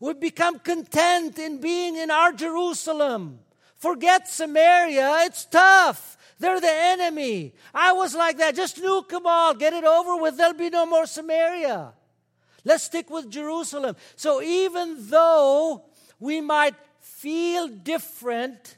We 0.00 0.14
become 0.14 0.60
content 0.60 1.38
in 1.38 1.60
being 1.60 1.96
in 1.96 2.10
our 2.10 2.32
Jerusalem. 2.32 3.40
Forget 3.76 4.28
Samaria, 4.28 5.22
it's 5.22 5.46
tough. 5.46 6.16
They're 6.38 6.60
the 6.60 6.70
enemy. 6.70 7.54
I 7.74 7.92
was 7.92 8.14
like 8.14 8.38
that. 8.38 8.54
Just 8.54 8.76
nuke 8.76 9.08
them 9.08 9.26
all, 9.26 9.54
get 9.54 9.72
it 9.72 9.84
over 9.84 10.16
with. 10.16 10.36
There'll 10.36 10.54
be 10.54 10.70
no 10.70 10.86
more 10.86 11.06
Samaria. 11.06 11.94
Let's 12.68 12.84
stick 12.84 13.08
with 13.08 13.30
Jerusalem. 13.30 13.96
So 14.14 14.42
even 14.42 15.08
though 15.08 15.84
we 16.20 16.42
might 16.42 16.74
feel 17.00 17.66
different 17.66 18.76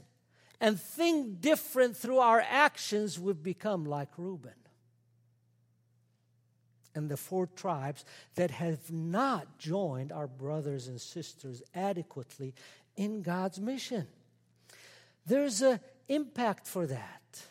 and 0.61 0.81
think 0.81 1.41
different 1.41 1.97
through 1.97 2.19
our 2.19 2.41
actions, 2.41 3.19
we've 3.19 3.43
become 3.43 3.85
like 3.85 4.11
Reuben 4.17 4.53
and 6.95 7.09
the 7.09 7.17
four 7.17 7.49
tribes 7.49 8.05
that 8.37 8.53
have 8.53 8.93
not 8.93 9.59
joined 9.59 10.13
our 10.13 10.29
brothers 10.29 10.87
and 10.87 11.01
sisters 11.01 11.61
adequately 11.75 12.55
in 12.97 13.23
God's 13.23 13.59
mission. 13.59 14.07
There's 15.27 15.63
an 15.63 15.81
impact 16.07 16.69
for 16.69 16.87
that. 16.87 17.43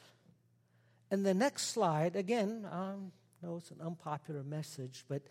And 1.12 1.26
the 1.26 1.34
next 1.34 1.74
slide, 1.74 2.16
again, 2.16 2.66
um, 2.72 3.12
I 3.44 3.46
know 3.46 3.58
it's 3.58 3.72
an 3.72 3.82
unpopular 3.82 4.44
message, 4.44 5.04
but 5.10 5.24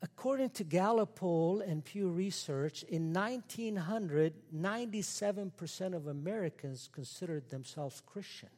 According 0.00 0.50
to 0.50 0.64
Gallup 0.64 1.16
poll 1.16 1.60
and 1.60 1.84
Pew 1.84 2.08
Research, 2.08 2.84
in 2.84 3.12
1900, 3.12 4.32
97% 4.54 5.94
of 5.94 6.06
Americans 6.06 6.88
considered 6.92 7.48
themselves 7.50 8.00
Christian. 8.06 8.50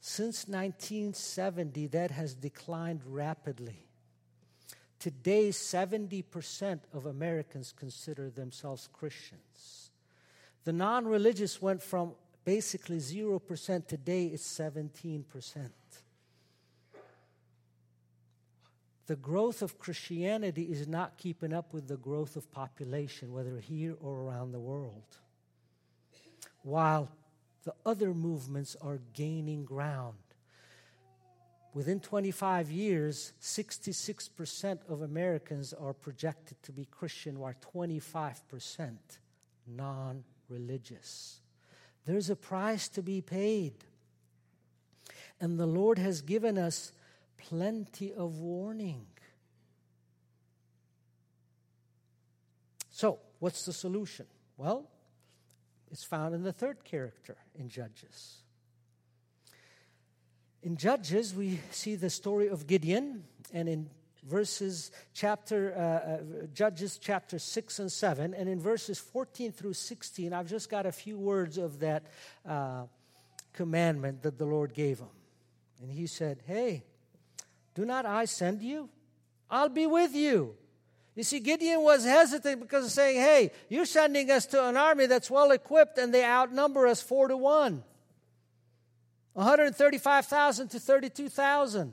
Since 0.00 0.48
1970, 0.48 1.86
that 1.88 2.10
has 2.10 2.34
declined 2.34 3.00
rapidly. 3.06 3.86
Today, 4.98 5.48
70% 5.48 6.80
of 6.92 7.06
Americans 7.06 7.72
consider 7.74 8.28
themselves 8.28 8.88
Christians. 8.92 9.90
The 10.64 10.74
non 10.74 11.06
religious 11.06 11.60
went 11.62 11.82
from 11.82 12.12
basically 12.44 12.98
0%, 12.98 13.86
today 13.86 14.26
it's 14.26 14.46
17% 14.46 15.24
the 19.06 19.16
growth 19.16 19.60
of 19.60 19.78
Christianity 19.78 20.62
is 20.62 20.88
not 20.88 21.18
keeping 21.18 21.52
up 21.52 21.72
with 21.74 21.88
the 21.88 21.96
growth 21.96 22.36
of 22.36 22.50
population, 22.50 23.32
whether 23.32 23.58
here 23.60 23.96
or 24.00 24.20
around 24.20 24.52
the 24.52 24.60
world. 24.60 25.18
While 26.62 27.10
the 27.64 27.74
other 27.84 28.14
movements 28.14 28.76
are 28.80 29.00
gaining 29.14 29.64
ground. 29.64 30.16
Within 31.72 31.98
25 31.98 32.70
years, 32.70 33.32
66% 33.40 34.78
of 34.88 35.02
Americans 35.02 35.72
are 35.72 35.92
projected 35.92 36.62
to 36.62 36.72
be 36.72 36.84
Christian, 36.84 37.40
while 37.40 37.54
25% 37.74 38.96
non 39.66 40.22
religious. 40.48 41.40
There's 42.06 42.30
a 42.30 42.36
price 42.36 42.88
to 42.90 43.02
be 43.02 43.20
paid. 43.20 43.72
And 45.40 45.58
the 45.58 45.66
Lord 45.66 45.98
has 45.98 46.20
given 46.20 46.58
us 46.58 46.92
plenty 47.48 48.12
of 48.12 48.38
warning. 48.38 49.06
So, 52.90 53.18
what's 53.38 53.66
the 53.66 53.72
solution? 53.72 54.26
Well, 54.56 54.88
it's 55.90 56.04
found 56.04 56.34
in 56.34 56.42
the 56.42 56.52
third 56.52 56.84
character 56.84 57.36
in 57.54 57.68
Judges. 57.68 58.38
In 60.62 60.76
Judges, 60.76 61.34
we 61.34 61.60
see 61.70 61.96
the 61.96 62.08
story 62.08 62.48
of 62.48 62.66
Gideon, 62.66 63.24
and 63.52 63.68
in 63.68 63.90
verses 64.24 64.90
chapter 65.12 65.74
uh, 65.76 65.80
uh, 65.80 66.46
Judges 66.54 66.98
chapter 66.98 67.38
6 67.38 67.78
and 67.78 67.92
7 67.92 68.32
and 68.32 68.48
in 68.48 68.58
verses 68.58 68.98
14 68.98 69.52
through 69.52 69.74
16 69.74 70.32
I've 70.32 70.48
just 70.48 70.70
got 70.70 70.86
a 70.86 70.92
few 70.92 71.18
words 71.18 71.58
of 71.58 71.80
that 71.80 72.04
uh, 72.48 72.84
commandment 73.52 74.22
that 74.22 74.38
the 74.38 74.46
Lord 74.46 74.72
gave 74.72 74.98
him 74.98 75.10
and 75.82 75.92
he 75.92 76.06
said 76.06 76.40
hey 76.46 76.84
do 77.74 77.84
not 77.84 78.06
I 78.06 78.24
send 78.24 78.62
you? 78.62 78.88
I'll 79.50 79.68
be 79.68 79.86
with 79.86 80.14
you. 80.14 80.54
You 81.14 81.22
see, 81.22 81.38
Gideon 81.38 81.82
was 81.82 82.04
hesitant 82.04 82.60
because 82.60 82.86
of 82.86 82.90
saying, 82.90 83.20
Hey, 83.20 83.52
you're 83.68 83.86
sending 83.86 84.30
us 84.30 84.46
to 84.46 84.64
an 84.66 84.76
army 84.76 85.06
that's 85.06 85.30
well 85.30 85.52
equipped 85.52 85.98
and 85.98 86.12
they 86.12 86.24
outnumber 86.24 86.86
us 86.86 87.00
four 87.00 87.28
to 87.28 87.36
one 87.36 87.82
135,000 89.34 90.68
to 90.68 90.80
32,000. 90.80 91.92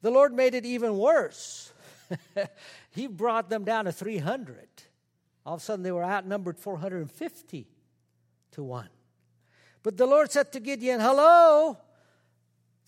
The 0.00 0.10
Lord 0.10 0.32
made 0.32 0.54
it 0.54 0.64
even 0.64 0.96
worse. 0.96 1.72
he 2.90 3.06
brought 3.06 3.50
them 3.50 3.64
down 3.64 3.84
to 3.84 3.92
300. 3.92 4.66
All 5.44 5.54
of 5.54 5.60
a 5.60 5.64
sudden, 5.64 5.82
they 5.82 5.92
were 5.92 6.04
outnumbered 6.04 6.58
450 6.58 7.66
to 8.52 8.62
1. 8.62 8.88
But 9.82 9.96
the 9.96 10.06
Lord 10.06 10.30
said 10.30 10.52
to 10.52 10.60
Gideon, 10.60 11.00
Hello, 11.00 11.76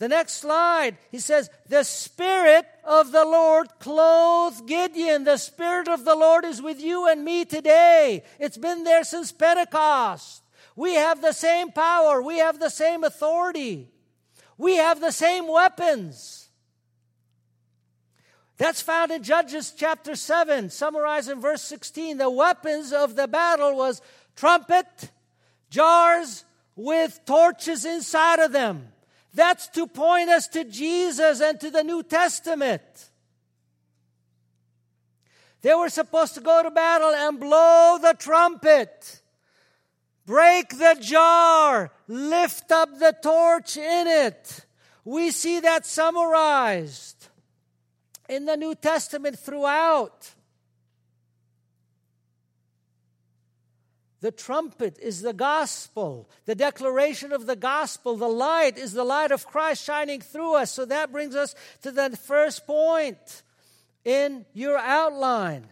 the 0.01 0.09
next 0.09 0.41
slide, 0.41 0.97
he 1.11 1.19
says, 1.19 1.51
The 1.69 1.85
Spirit 1.85 2.67
of 2.85 3.13
the 3.13 3.27
Lord 3.27 3.69
clothed 3.81 4.67
Gideon. 4.67 5.25
The 5.25 5.37
Spirit 5.37 5.89
of 5.89 6.07
the 6.07 6.15
Lord 6.15 6.47
is 6.47 6.63
with 6.63 6.81
you 6.81 7.07
and 7.07 7.23
me 7.23 7.45
today. 7.45 8.25
It's 8.39 8.57
been 8.57 8.83
there 8.85 9.05
since 9.05 9.31
Pentecost. 9.31 10.43
We 10.75 10.95
have 10.95 11.21
the 11.21 11.33
same 11.33 11.71
power, 11.71 12.23
we 12.23 12.39
have 12.39 12.59
the 12.59 12.71
same 12.71 13.05
authority, 13.05 13.91
we 14.57 14.77
have 14.77 15.03
the 15.03 15.13
same 15.13 15.47
weapons. 15.47 16.49
That's 18.57 18.81
found 18.81 19.11
in 19.11 19.23
Judges 19.23 19.75
chapter 19.77 20.17
7, 20.17 20.71
summarized 20.71 21.29
in 21.29 21.43
verse 21.43 21.63
16. 21.63 22.17
The 22.17 22.31
weapons 22.31 22.95
of 22.95 23.17
the 23.17 23.29
battle 23.29 23.77
was 23.77 24.01
trumpet, 24.35 25.11
jars, 25.69 26.45
with 26.75 27.21
torches 27.27 27.85
inside 27.85 28.39
of 28.39 28.53
them. 28.53 28.93
That's 29.33 29.69
to 29.69 29.87
point 29.87 30.29
us 30.29 30.49
to 30.49 30.65
Jesus 30.65 31.41
and 31.41 31.61
to 31.61 31.71
the 31.71 31.85
New 31.85 32.03
Testament. 32.03 32.83
They 35.63 35.75
were 35.75 35.91
supposed 35.91 36.35
to 36.35 36.41
go 36.41 36.63
to 36.63 36.71
battle 36.71 37.11
and 37.15 37.39
blow 37.39 37.99
the 38.01 38.15
trumpet, 38.19 39.21
break 40.27 40.71
the 40.71 40.97
jar, 41.01 41.93
lift 42.09 42.73
up 42.73 42.99
the 42.99 43.15
torch 43.23 43.77
in 43.77 44.07
it. 44.07 44.65
We 45.05 45.31
see 45.31 45.61
that 45.61 45.87
summarized 45.87 47.29
in 48.29 48.47
the 48.47 48.57
New 48.57 48.75
Testament 48.75 49.39
throughout. 49.39 50.35
The 54.21 54.31
trumpet 54.31 54.99
is 55.01 55.23
the 55.23 55.33
gospel, 55.33 56.29
the 56.45 56.55
declaration 56.55 57.33
of 57.33 57.47
the 57.47 57.57
gospel. 57.57 58.17
The 58.17 58.29
light 58.29 58.77
is 58.77 58.93
the 58.93 59.05
light 59.05 59.31
of 59.33 59.47
Christ 59.47 59.83
shining 59.83 60.21
through 60.21 60.57
us. 60.57 60.71
So 60.71 60.85
that 60.85 61.11
brings 61.11 61.35
us 61.35 61.55
to 61.83 61.91
the 61.91 62.17
first 62.17 62.67
point 62.67 63.43
in 64.05 64.45
your 64.53 64.77
outline. 64.77 65.67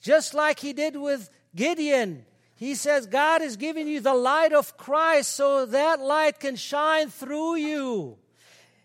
Just 0.00 0.34
like 0.34 0.60
he 0.60 0.72
did 0.72 0.96
with 0.96 1.30
Gideon, 1.56 2.24
he 2.56 2.76
says, 2.76 3.06
God 3.06 3.42
is 3.42 3.56
giving 3.56 3.88
you 3.88 4.00
the 4.00 4.14
light 4.14 4.52
of 4.52 4.76
Christ 4.76 5.32
so 5.32 5.66
that 5.66 5.98
light 5.98 6.38
can 6.38 6.54
shine 6.54 7.10
through 7.10 7.56
you. 7.56 8.18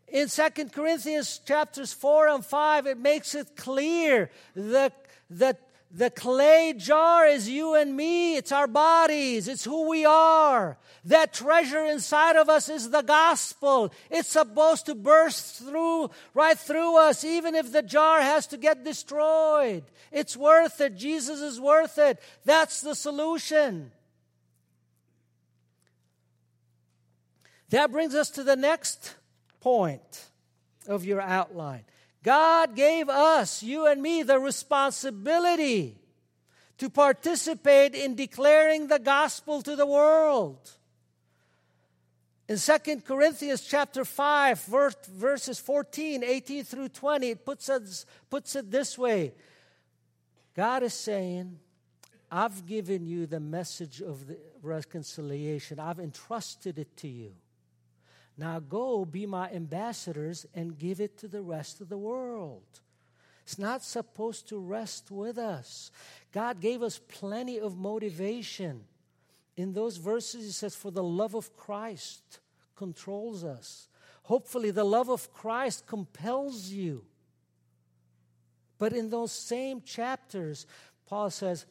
In 0.07 0.27
Second 0.27 0.73
Corinthians 0.73 1.39
chapters 1.45 1.93
4 1.93 2.29
and 2.29 2.45
5, 2.45 2.87
it 2.87 2.97
makes 2.97 3.35
it 3.35 3.55
clear 3.55 4.31
that, 4.55 5.05
that 5.29 5.68
the 5.91 6.11
clay 6.11 6.73
jar 6.77 7.25
is 7.25 7.49
you 7.49 7.73
and 7.73 7.97
me. 7.97 8.37
It's 8.37 8.51
our 8.51 8.67
bodies. 8.67 9.47
It's 9.47 9.65
who 9.65 9.89
we 9.89 10.05
are. 10.05 10.77
That 11.05 11.33
treasure 11.33 11.83
inside 11.83 12.35
of 12.35 12.47
us 12.47 12.69
is 12.69 12.91
the 12.91 13.01
gospel. 13.01 13.91
It's 14.11 14.29
supposed 14.29 14.85
to 14.85 14.93
burst 14.93 15.57
through, 15.57 16.11
right 16.35 16.57
through 16.57 16.97
us, 16.97 17.23
even 17.23 17.55
if 17.55 17.71
the 17.71 17.81
jar 17.81 18.21
has 18.21 18.45
to 18.47 18.57
get 18.57 18.83
destroyed. 18.83 19.83
It's 20.11 20.37
worth 20.37 20.79
it. 20.79 20.95
Jesus 20.95 21.39
is 21.39 21.59
worth 21.59 21.97
it. 21.97 22.21
That's 22.45 22.81
the 22.81 22.93
solution. 22.93 23.91
That 27.69 27.91
brings 27.91 28.13
us 28.13 28.29
to 28.31 28.43
the 28.43 28.55
next 28.55 29.15
point 29.59 30.25
of 30.87 31.03
your 31.03 31.21
outline. 31.21 31.83
God 32.23 32.75
gave 32.75 33.07
us, 33.07 33.63
you 33.63 33.87
and 33.87 34.01
me, 34.01 34.23
the 34.23 34.39
responsibility 34.39 35.97
to 36.77 36.89
participate 36.89 37.95
in 37.95 38.15
declaring 38.15 38.87
the 38.87 38.99
gospel 38.99 39.61
to 39.61 39.75
the 39.75 39.85
world. 39.85 40.71
In 42.47 42.57
2 42.57 43.01
Corinthians 43.01 43.61
chapter 43.61 44.03
5, 44.03 44.63
verse, 44.63 44.95
verses 45.07 45.59
14, 45.59 46.23
18 46.23 46.63
through 46.63 46.89
20, 46.89 47.29
it 47.29 47.45
puts, 47.45 47.69
us, 47.69 48.05
puts 48.29 48.55
it 48.55 48.71
this 48.71 48.97
way 48.97 49.33
God 50.55 50.83
is 50.83 50.93
saying, 50.93 51.59
I've 52.31 52.65
given 52.65 53.05
you 53.05 53.27
the 53.27 53.39
message 53.39 54.01
of 54.01 54.27
the 54.27 54.37
reconciliation, 54.61 55.79
I've 55.79 55.99
entrusted 55.99 56.79
it 56.79 56.97
to 56.97 57.07
you. 57.07 57.33
Now 58.39 58.59
go 58.59 59.03
be 59.03 59.25
my 59.25 59.51
ambassadors 59.51 60.45
and 60.55 60.77
give 60.77 61.01
it 61.01 61.17
to 61.17 61.27
the 61.27 61.41
rest 61.41 61.81
of 61.81 61.89
the 61.89 61.97
world. 61.97 62.63
It's 63.43 63.59
not 63.59 63.83
supposed 63.83 64.47
to 64.47 64.57
rest 64.57 65.11
with 65.11 65.37
us. 65.37 65.91
God 66.31 66.61
gave 66.61 66.81
us 66.81 67.01
plenty 67.09 67.59
of 67.59 67.77
motivation. 67.77 68.85
In 69.57 69.73
those 69.73 69.97
verses, 69.97 70.45
He 70.45 70.51
says, 70.51 70.73
For 70.73 70.89
the 70.89 71.03
love 71.03 71.35
of 71.35 71.57
Christ 71.57 72.39
controls 72.77 73.43
us. 73.43 73.89
Hopefully, 74.23 74.71
the 74.71 74.85
love 74.85 75.09
of 75.09 75.33
Christ 75.33 75.85
compels 75.85 76.69
you. 76.69 77.03
But 78.77 78.93
in 78.93 79.09
those 79.09 79.33
same 79.33 79.81
chapters, 79.81 80.65
Paul 81.05 81.29
says, 81.29 81.65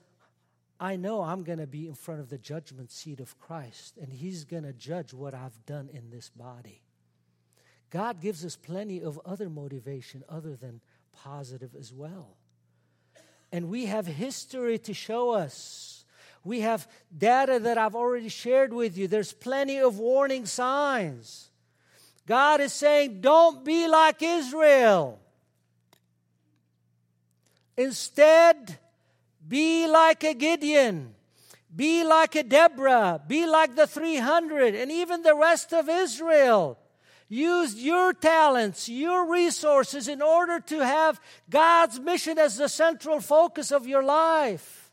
I 0.81 0.97
know 0.97 1.23
I'm 1.23 1.43
going 1.43 1.59
to 1.59 1.67
be 1.67 1.87
in 1.88 1.95
front 1.95 2.21
of 2.21 2.29
the 2.29 2.38
judgment 2.38 2.93
seat 2.93 3.21
of 3.21 3.38
Christ, 3.38 3.97
and 4.01 4.12
He's 4.12 4.45
going 4.45 4.62
to 4.62 4.73
judge 4.73 5.12
what 5.12 5.35
I've 5.35 5.64
done 5.67 5.88
in 5.93 6.11
this 6.11 6.31
body. 6.31 6.83
God 7.91 8.21
gives 8.21 8.45
us 8.45 8.57
plenty 8.57 9.03
of 9.03 9.21
other 9.25 9.49
motivation 9.49 10.23
other 10.29 10.55
than 10.55 10.81
positive 11.12 11.75
as 11.79 11.93
well. 11.93 12.37
And 13.51 13.69
we 13.69 13.87
have 13.87 14.07
history 14.07 14.79
to 14.81 14.95
show 14.95 15.31
us. 15.31 16.05
We 16.45 16.61
have 16.61 16.87
data 17.17 17.59
that 17.61 17.79
I've 17.79 17.95
already 17.95 18.29
shared 18.29 18.73
with 18.73 18.97
you. 18.97 19.09
There's 19.09 19.33
plenty 19.33 19.79
of 19.79 19.99
warning 19.99 20.47
signs. 20.47 21.51
God 22.27 22.61
is 22.61 22.73
saying, 22.73 23.23
don't 23.23 23.64
be 23.64 23.88
like 23.88 24.23
Israel. 24.23 25.19
Instead, 27.77 28.79
be 29.49 29.89
like 29.89 30.23
a 30.25 30.35
Gideon. 30.35 31.15
Be 31.75 32.05
like 32.05 32.35
a 32.35 32.43
Deborah. 32.43 33.21
Be 33.27 33.47
like 33.47 33.77
the 33.77 33.87
300 33.87 34.75
and 34.75 34.91
even 34.91 35.23
the 35.23 35.35
rest 35.35 35.73
of 35.73 35.89
Israel. 35.89 36.79
Use 37.29 37.75
your 37.75 38.15
talents, 38.15 38.89
your 38.89 39.31
resources 39.31 40.09
in 40.09 40.23
order 40.23 40.61
to 40.61 40.81
have 40.81 41.21
God's 41.51 42.01
mission 42.01 42.39
as 42.39 42.57
the 42.57 42.69
central 42.69 43.21
focus 43.21 43.71
of 43.71 43.87
your 43.87 44.03
life. 44.03 44.91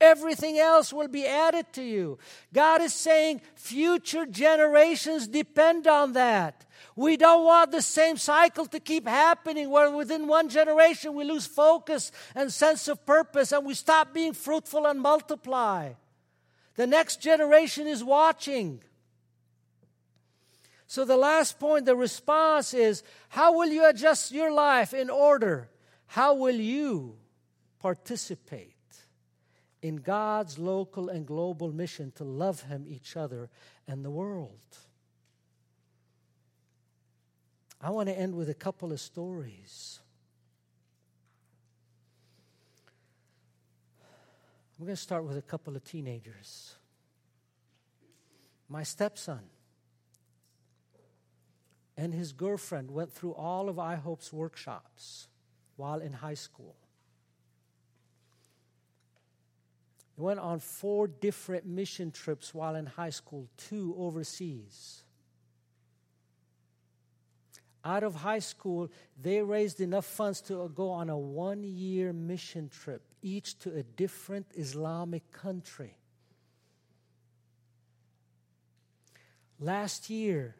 Everything 0.00 0.58
else 0.58 0.92
will 0.92 1.06
be 1.06 1.26
added 1.26 1.66
to 1.74 1.82
you. 1.82 2.18
God 2.52 2.82
is 2.82 2.92
saying 2.92 3.40
future 3.54 4.26
generations 4.26 5.28
depend 5.28 5.86
on 5.86 6.12
that. 6.14 6.63
We 6.96 7.16
don't 7.16 7.44
want 7.44 7.72
the 7.72 7.82
same 7.82 8.16
cycle 8.16 8.66
to 8.66 8.78
keep 8.78 9.08
happening 9.08 9.68
where 9.68 9.90
within 9.90 10.28
one 10.28 10.48
generation 10.48 11.14
we 11.14 11.24
lose 11.24 11.46
focus 11.46 12.12
and 12.34 12.52
sense 12.52 12.86
of 12.86 13.04
purpose 13.04 13.50
and 13.50 13.66
we 13.66 13.74
stop 13.74 14.14
being 14.14 14.32
fruitful 14.32 14.86
and 14.86 15.00
multiply. 15.00 15.94
The 16.76 16.86
next 16.86 17.20
generation 17.20 17.88
is 17.88 18.04
watching. 18.04 18.82
So, 20.86 21.04
the 21.04 21.16
last 21.16 21.58
point, 21.58 21.86
the 21.86 21.96
response 21.96 22.74
is 22.74 23.02
how 23.28 23.56
will 23.56 23.68
you 23.68 23.88
adjust 23.88 24.30
your 24.30 24.52
life 24.52 24.94
in 24.94 25.10
order? 25.10 25.70
How 26.06 26.34
will 26.34 26.54
you 26.54 27.16
participate 27.80 28.76
in 29.82 29.96
God's 29.96 30.58
local 30.58 31.08
and 31.08 31.26
global 31.26 31.72
mission 31.72 32.12
to 32.16 32.24
love 32.24 32.62
Him, 32.62 32.84
each 32.86 33.16
other, 33.16 33.50
and 33.88 34.04
the 34.04 34.10
world? 34.10 34.60
I 37.84 37.90
want 37.90 38.08
to 38.08 38.18
end 38.18 38.34
with 38.34 38.48
a 38.48 38.54
couple 38.54 38.92
of 38.92 39.00
stories. 39.00 40.00
I'm 44.78 44.86
going 44.86 44.96
to 44.96 45.02
start 45.02 45.24
with 45.24 45.36
a 45.36 45.42
couple 45.42 45.76
of 45.76 45.84
teenagers. 45.84 46.76
My 48.70 48.84
stepson 48.84 49.40
and 51.94 52.14
his 52.14 52.32
girlfriend 52.32 52.90
went 52.90 53.12
through 53.12 53.34
all 53.34 53.68
of 53.68 53.76
iHope's 53.76 54.32
workshops 54.32 55.28
while 55.76 56.00
in 56.00 56.14
high 56.14 56.34
school. 56.34 56.76
They 60.16 60.24
went 60.24 60.40
on 60.40 60.58
four 60.58 61.06
different 61.06 61.66
mission 61.66 62.12
trips 62.12 62.54
while 62.54 62.76
in 62.76 62.86
high 62.86 63.10
school, 63.10 63.46
two 63.58 63.94
overseas 63.98 65.03
out 67.84 68.02
of 68.02 68.14
high 68.14 68.38
school, 68.38 68.90
they 69.20 69.42
raised 69.42 69.80
enough 69.80 70.06
funds 70.06 70.40
to 70.42 70.70
go 70.74 70.90
on 70.90 71.10
a 71.10 71.18
one 71.18 71.62
year 71.62 72.12
mission 72.12 72.68
trip, 72.68 73.02
each 73.22 73.58
to 73.60 73.74
a 73.74 73.82
different 73.82 74.46
Islamic 74.54 75.30
country. 75.30 75.96
Last 79.60 80.10
year, 80.10 80.56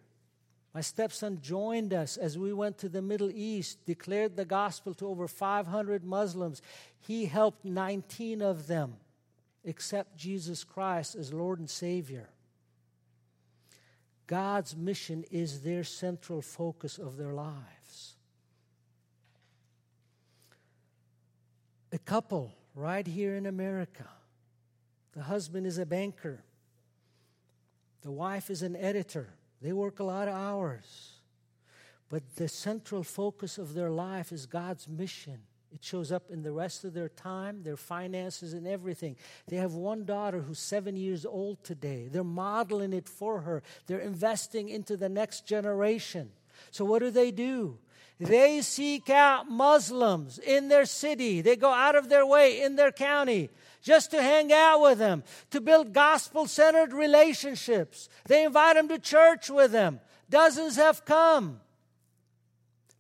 my 0.75 0.81
stepson 0.81 1.41
joined 1.41 1.95
us 1.95 2.17
as 2.17 2.37
we 2.37 2.53
went 2.53 2.79
to 2.79 2.89
the 2.89 3.03
Middle 3.03 3.31
East, 3.31 3.85
declared 3.87 4.37
the 4.37 4.45
gospel 4.45 4.93
to 4.95 5.07
over 5.07 5.29
500 5.29 6.05
Muslims. 6.05 6.61
He 6.99 7.27
helped 7.27 7.65
19 7.65 8.43
of 8.43 8.67
them 8.67 8.97
accept 9.65 10.17
Jesus 10.17 10.65
Christ 10.65 11.15
as 11.15 11.33
Lord 11.33 11.59
and 11.61 11.71
Savior. 11.71 12.29
God's 14.27 14.77
mission 14.77 15.25
is 15.31 15.61
their 15.61 15.85
central 15.85 16.41
focus 16.41 16.99
of 16.99 17.17
their 17.17 17.33
lives. 17.33 18.17
A 21.93 21.99
couple 21.99 22.53
right 22.75 23.07
here 23.07 23.37
in 23.37 23.47
America. 23.47 24.09
The 25.13 25.23
husband 25.23 25.67
is 25.67 25.79
a 25.79 25.87
banker, 25.87 26.43
the 28.03 28.11
wife 28.11 28.51
is 28.51 28.63
an 28.63 28.77
editor. 28.77 29.29
They 29.63 29.73
work 29.73 29.99
a 29.99 30.05
lot 30.05 30.29
of 30.29 30.35
hours. 30.35 31.13
But 32.11 32.37
the 32.37 32.49
central 32.49 33.03
focus 33.03 33.57
of 33.57 33.73
their 33.73 33.91
life 33.91 34.31
is 34.31 34.45
God's 34.45 34.87
mission 34.87 35.39
It 35.75 35.83
shows 35.83 36.13
up 36.13 36.31
in 36.31 36.43
the 36.43 36.53
rest 36.53 36.85
of 36.85 36.95
their 36.95 37.09
time, 37.09 37.65
their 37.65 37.77
finances, 37.77 38.53
and 38.53 38.65
everything. 38.65 39.17
They 39.49 39.57
have 39.57 39.75
one 39.75 40.05
daughter 40.05 40.41
who's 40.41 40.61
seven 40.61 40.97
years 40.97 41.27
old 41.27 41.65
today. 41.65 42.09
They're 42.09 42.23
modeling 42.23 42.93
it 42.93 43.09
for 43.09 43.41
her, 43.41 43.63
they're 43.87 43.99
investing 43.99 44.69
into 44.69 44.97
the 44.97 45.09
next 45.09 45.47
generation. 45.47 46.31
So, 46.71 46.85
what 46.85 47.01
do 47.01 47.11
they 47.11 47.33
do? 47.33 47.79
They 48.21 48.63
seek 48.63 49.11
out 49.11 49.51
Muslims 49.51 50.39
in 50.39 50.69
their 50.69 50.85
city. 50.85 51.41
They 51.41 51.57
go 51.57 51.73
out 51.73 51.97
of 51.97 52.09
their 52.09 52.25
way 52.25 52.63
in 52.63 52.77
their 52.77 52.93
county 52.93 53.51
just 53.83 54.13
to 54.13 54.23
hang 54.23 54.53
out 54.53 54.81
with 54.81 54.99
them, 54.99 55.25
to 55.51 55.61
build 55.61 55.93
gospel 55.93 56.47
centered 56.47 56.93
relationships. 56.93 58.09
They 58.27 58.45
invite 58.45 58.77
them 58.77 58.89
to 58.89 59.01
church 59.01 59.51
with 59.51 59.73
them. 59.73 59.99
Dozens 60.31 60.77
have 60.77 61.05
come. 61.05 61.61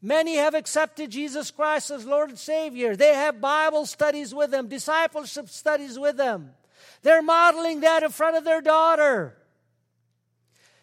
Many 0.04 0.36
have 0.36 0.54
accepted 0.54 1.10
Jesus 1.10 1.50
Christ 1.50 1.90
as 1.90 2.04
Lord 2.04 2.28
and 2.28 2.38
Savior. 2.38 2.94
They 2.94 3.14
have 3.14 3.40
Bible 3.40 3.86
studies 3.86 4.34
with 4.34 4.50
them, 4.50 4.68
discipleship 4.68 5.48
studies 5.48 5.98
with 5.98 6.18
them. 6.18 6.50
They're 7.00 7.22
modeling 7.22 7.80
that 7.80 8.02
in 8.02 8.10
front 8.10 8.36
of 8.36 8.44
their 8.44 8.60
daughter. 8.60 9.34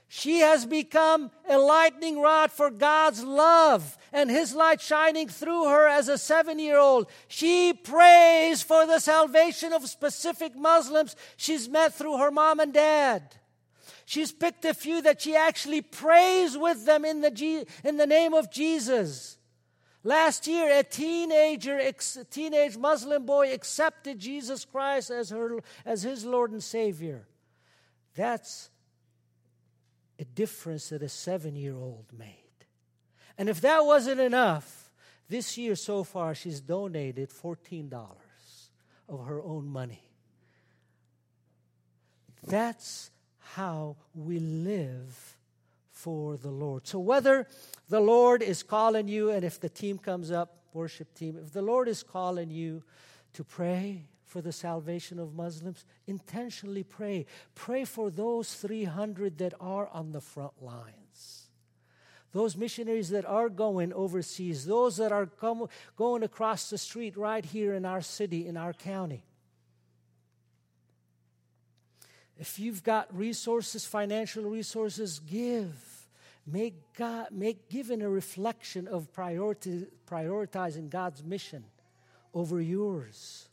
She 0.07 0.39
has 0.39 0.65
become 0.65 1.29
a 1.47 1.59
lightning 1.59 2.19
rod 2.19 2.51
for 2.51 2.71
God's 2.71 3.23
love 3.23 3.95
and 4.11 4.31
His 4.31 4.55
light 4.55 4.81
shining 4.81 5.27
through 5.27 5.65
her 5.65 5.87
as 5.87 6.09
a 6.09 6.17
seven 6.17 6.57
year 6.57 6.79
old. 6.79 7.07
She 7.27 7.73
prays 7.73 8.63
for 8.63 8.87
the 8.87 8.97
salvation 8.97 9.71
of 9.71 9.87
specific 9.87 10.55
Muslims 10.55 11.15
she's 11.37 11.69
met 11.69 11.93
through 11.93 12.17
her 12.17 12.31
mom 12.31 12.59
and 12.59 12.73
dad. 12.73 13.35
She's 14.05 14.31
picked 14.31 14.65
a 14.65 14.73
few 14.73 15.01
that 15.03 15.21
she 15.21 15.35
actually 15.35 15.81
prays 15.81 16.57
with 16.57 16.85
them 16.85 17.05
in 17.05 17.21
the, 17.21 17.65
in 17.83 17.97
the 17.97 18.07
name 18.07 18.33
of 18.33 18.51
Jesus. 18.51 19.37
Last 20.03 20.47
year, 20.47 20.79
a 20.79 20.83
teenager, 20.83 21.77
a 21.77 21.93
teenage 22.29 22.75
Muslim 22.77 23.25
boy 23.25 23.53
accepted 23.53 24.19
Jesus 24.19 24.65
Christ 24.65 25.11
as, 25.11 25.29
her, 25.29 25.59
as 25.85 26.01
his 26.01 26.25
Lord 26.25 26.51
and 26.51 26.63
Savior. 26.63 27.27
That's 28.15 28.69
a 30.17 30.25
difference 30.25 30.89
that 30.89 31.03
a 31.03 31.09
seven 31.09 31.55
year 31.55 31.75
old 31.75 32.05
made. 32.17 32.35
And 33.37 33.47
if 33.47 33.61
that 33.61 33.85
wasn't 33.85 34.21
enough, 34.21 34.91
this 35.29 35.57
year 35.57 35.75
so 35.75 36.03
far, 36.03 36.35
she's 36.35 36.59
donated 36.59 37.29
$14 37.29 37.91
of 39.07 39.25
her 39.25 39.41
own 39.41 39.67
money. 39.67 40.03
That's 42.45 43.11
how 43.41 43.97
we 44.13 44.39
live 44.39 45.37
for 45.91 46.37
the 46.37 46.49
Lord. 46.49 46.87
So, 46.87 46.99
whether 46.99 47.47
the 47.89 47.99
Lord 47.99 48.41
is 48.41 48.63
calling 48.63 49.07
you, 49.07 49.29
and 49.29 49.43
if 49.43 49.59
the 49.59 49.69
team 49.69 49.97
comes 49.97 50.31
up, 50.31 50.57
worship 50.73 51.13
team, 51.13 51.37
if 51.41 51.51
the 51.51 51.61
Lord 51.61 51.87
is 51.87 52.03
calling 52.03 52.49
you 52.49 52.83
to 53.33 53.43
pray 53.43 54.05
for 54.25 54.41
the 54.41 54.53
salvation 54.53 55.19
of 55.19 55.35
Muslims, 55.35 55.85
intentionally 56.07 56.83
pray. 56.83 57.25
Pray 57.53 57.83
for 57.83 58.09
those 58.09 58.53
300 58.53 59.37
that 59.39 59.53
are 59.59 59.89
on 59.89 60.13
the 60.13 60.21
front 60.21 60.53
lines. 60.61 61.49
Those 62.31 62.55
missionaries 62.55 63.09
that 63.09 63.25
are 63.25 63.49
going 63.49 63.91
overseas, 63.91 64.65
those 64.65 64.95
that 64.97 65.11
are 65.11 65.25
come, 65.25 65.67
going 65.97 66.23
across 66.23 66.69
the 66.69 66.77
street 66.77 67.17
right 67.17 67.43
here 67.43 67.73
in 67.73 67.85
our 67.85 67.99
city, 67.99 68.47
in 68.47 68.55
our 68.55 68.71
county. 68.71 69.25
If 72.41 72.57
you've 72.57 72.83
got 72.83 73.15
resources, 73.15 73.85
financial 73.85 74.45
resources, 74.45 75.19
give. 75.19 76.07
Make 76.47 76.73
God 76.97 77.27
make 77.29 77.69
giving 77.69 78.01
a 78.01 78.09
reflection 78.09 78.87
of 78.87 79.13
priority, 79.13 79.85
prioritizing 80.09 80.89
God's 80.89 81.23
mission 81.23 81.63
over 82.33 82.59
yours. 82.59 83.47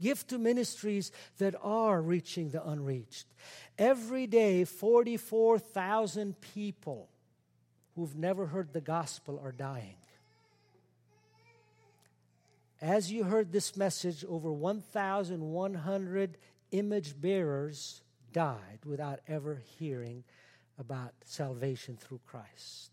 Give 0.00 0.26
to 0.26 0.38
ministries 0.38 1.12
that 1.38 1.54
are 1.62 2.02
reaching 2.02 2.50
the 2.50 2.68
unreached. 2.68 3.26
Every 3.78 4.26
day, 4.26 4.64
44,000 4.64 6.40
people 6.40 7.08
who've 7.94 8.16
never 8.16 8.46
heard 8.46 8.72
the 8.72 8.80
gospel 8.80 9.40
are 9.44 9.52
dying. 9.52 9.94
As 12.80 13.12
you 13.12 13.22
heard 13.22 13.52
this 13.52 13.76
message, 13.76 14.24
over 14.28 14.50
1,100 14.50 16.38
image 16.72 17.20
bearers 17.20 18.02
died 18.32 18.80
without 18.84 19.20
ever 19.28 19.62
hearing 19.78 20.24
about 20.78 21.12
salvation 21.24 21.96
through 21.96 22.20
Christ. 22.26 22.90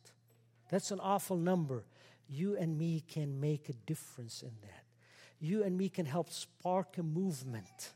That's 0.70 0.92
an 0.92 1.00
awful 1.00 1.38
number. 1.38 1.86
You 2.28 2.56
and 2.58 2.78
me 2.78 3.04
can 3.08 3.40
make 3.40 3.70
a 3.70 3.74
difference 3.74 4.44
in 4.44 4.52
that. 4.62 4.84
You 5.40 5.64
and 5.64 5.78
me 5.78 5.90
can 5.90 6.06
help 6.06 6.30
spark 6.30 6.98
a 6.98 7.04
movement 7.04 7.94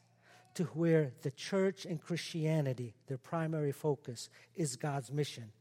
to 0.56 0.64
where 0.66 1.12
the 1.22 1.32
church 1.32 1.86
and 1.86 2.02
Christianity, 2.02 2.96
their 3.08 3.18
primary 3.18 3.72
focus, 3.72 4.30
is 4.56 4.76
God's 4.76 5.12
mission 5.12 5.52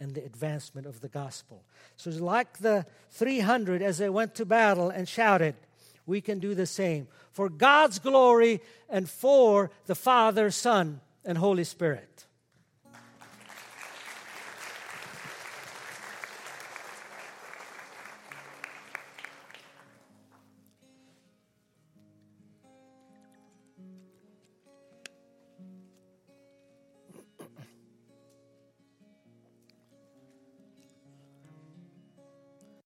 and 0.00 0.14
the 0.14 0.24
advancement 0.24 0.86
of 0.86 1.00
the 1.00 1.08
gospel. 1.08 1.64
So, 1.96 2.10
it's 2.10 2.20
like 2.20 2.58
the 2.58 2.86
300 3.10 3.82
as 3.82 3.98
they 3.98 4.08
went 4.08 4.34
to 4.36 4.46
battle 4.46 4.90
and 4.90 5.08
shouted, 5.08 5.56
we 6.08 6.20
can 6.20 6.38
do 6.38 6.54
the 6.54 6.66
same 6.66 7.06
for 7.30 7.48
God's 7.48 7.98
glory 7.98 8.60
and 8.88 9.08
for 9.08 9.70
the 9.86 9.94
Father, 9.94 10.50
Son, 10.50 11.00
and 11.24 11.38
Holy 11.38 11.64
Spirit. 11.64 12.17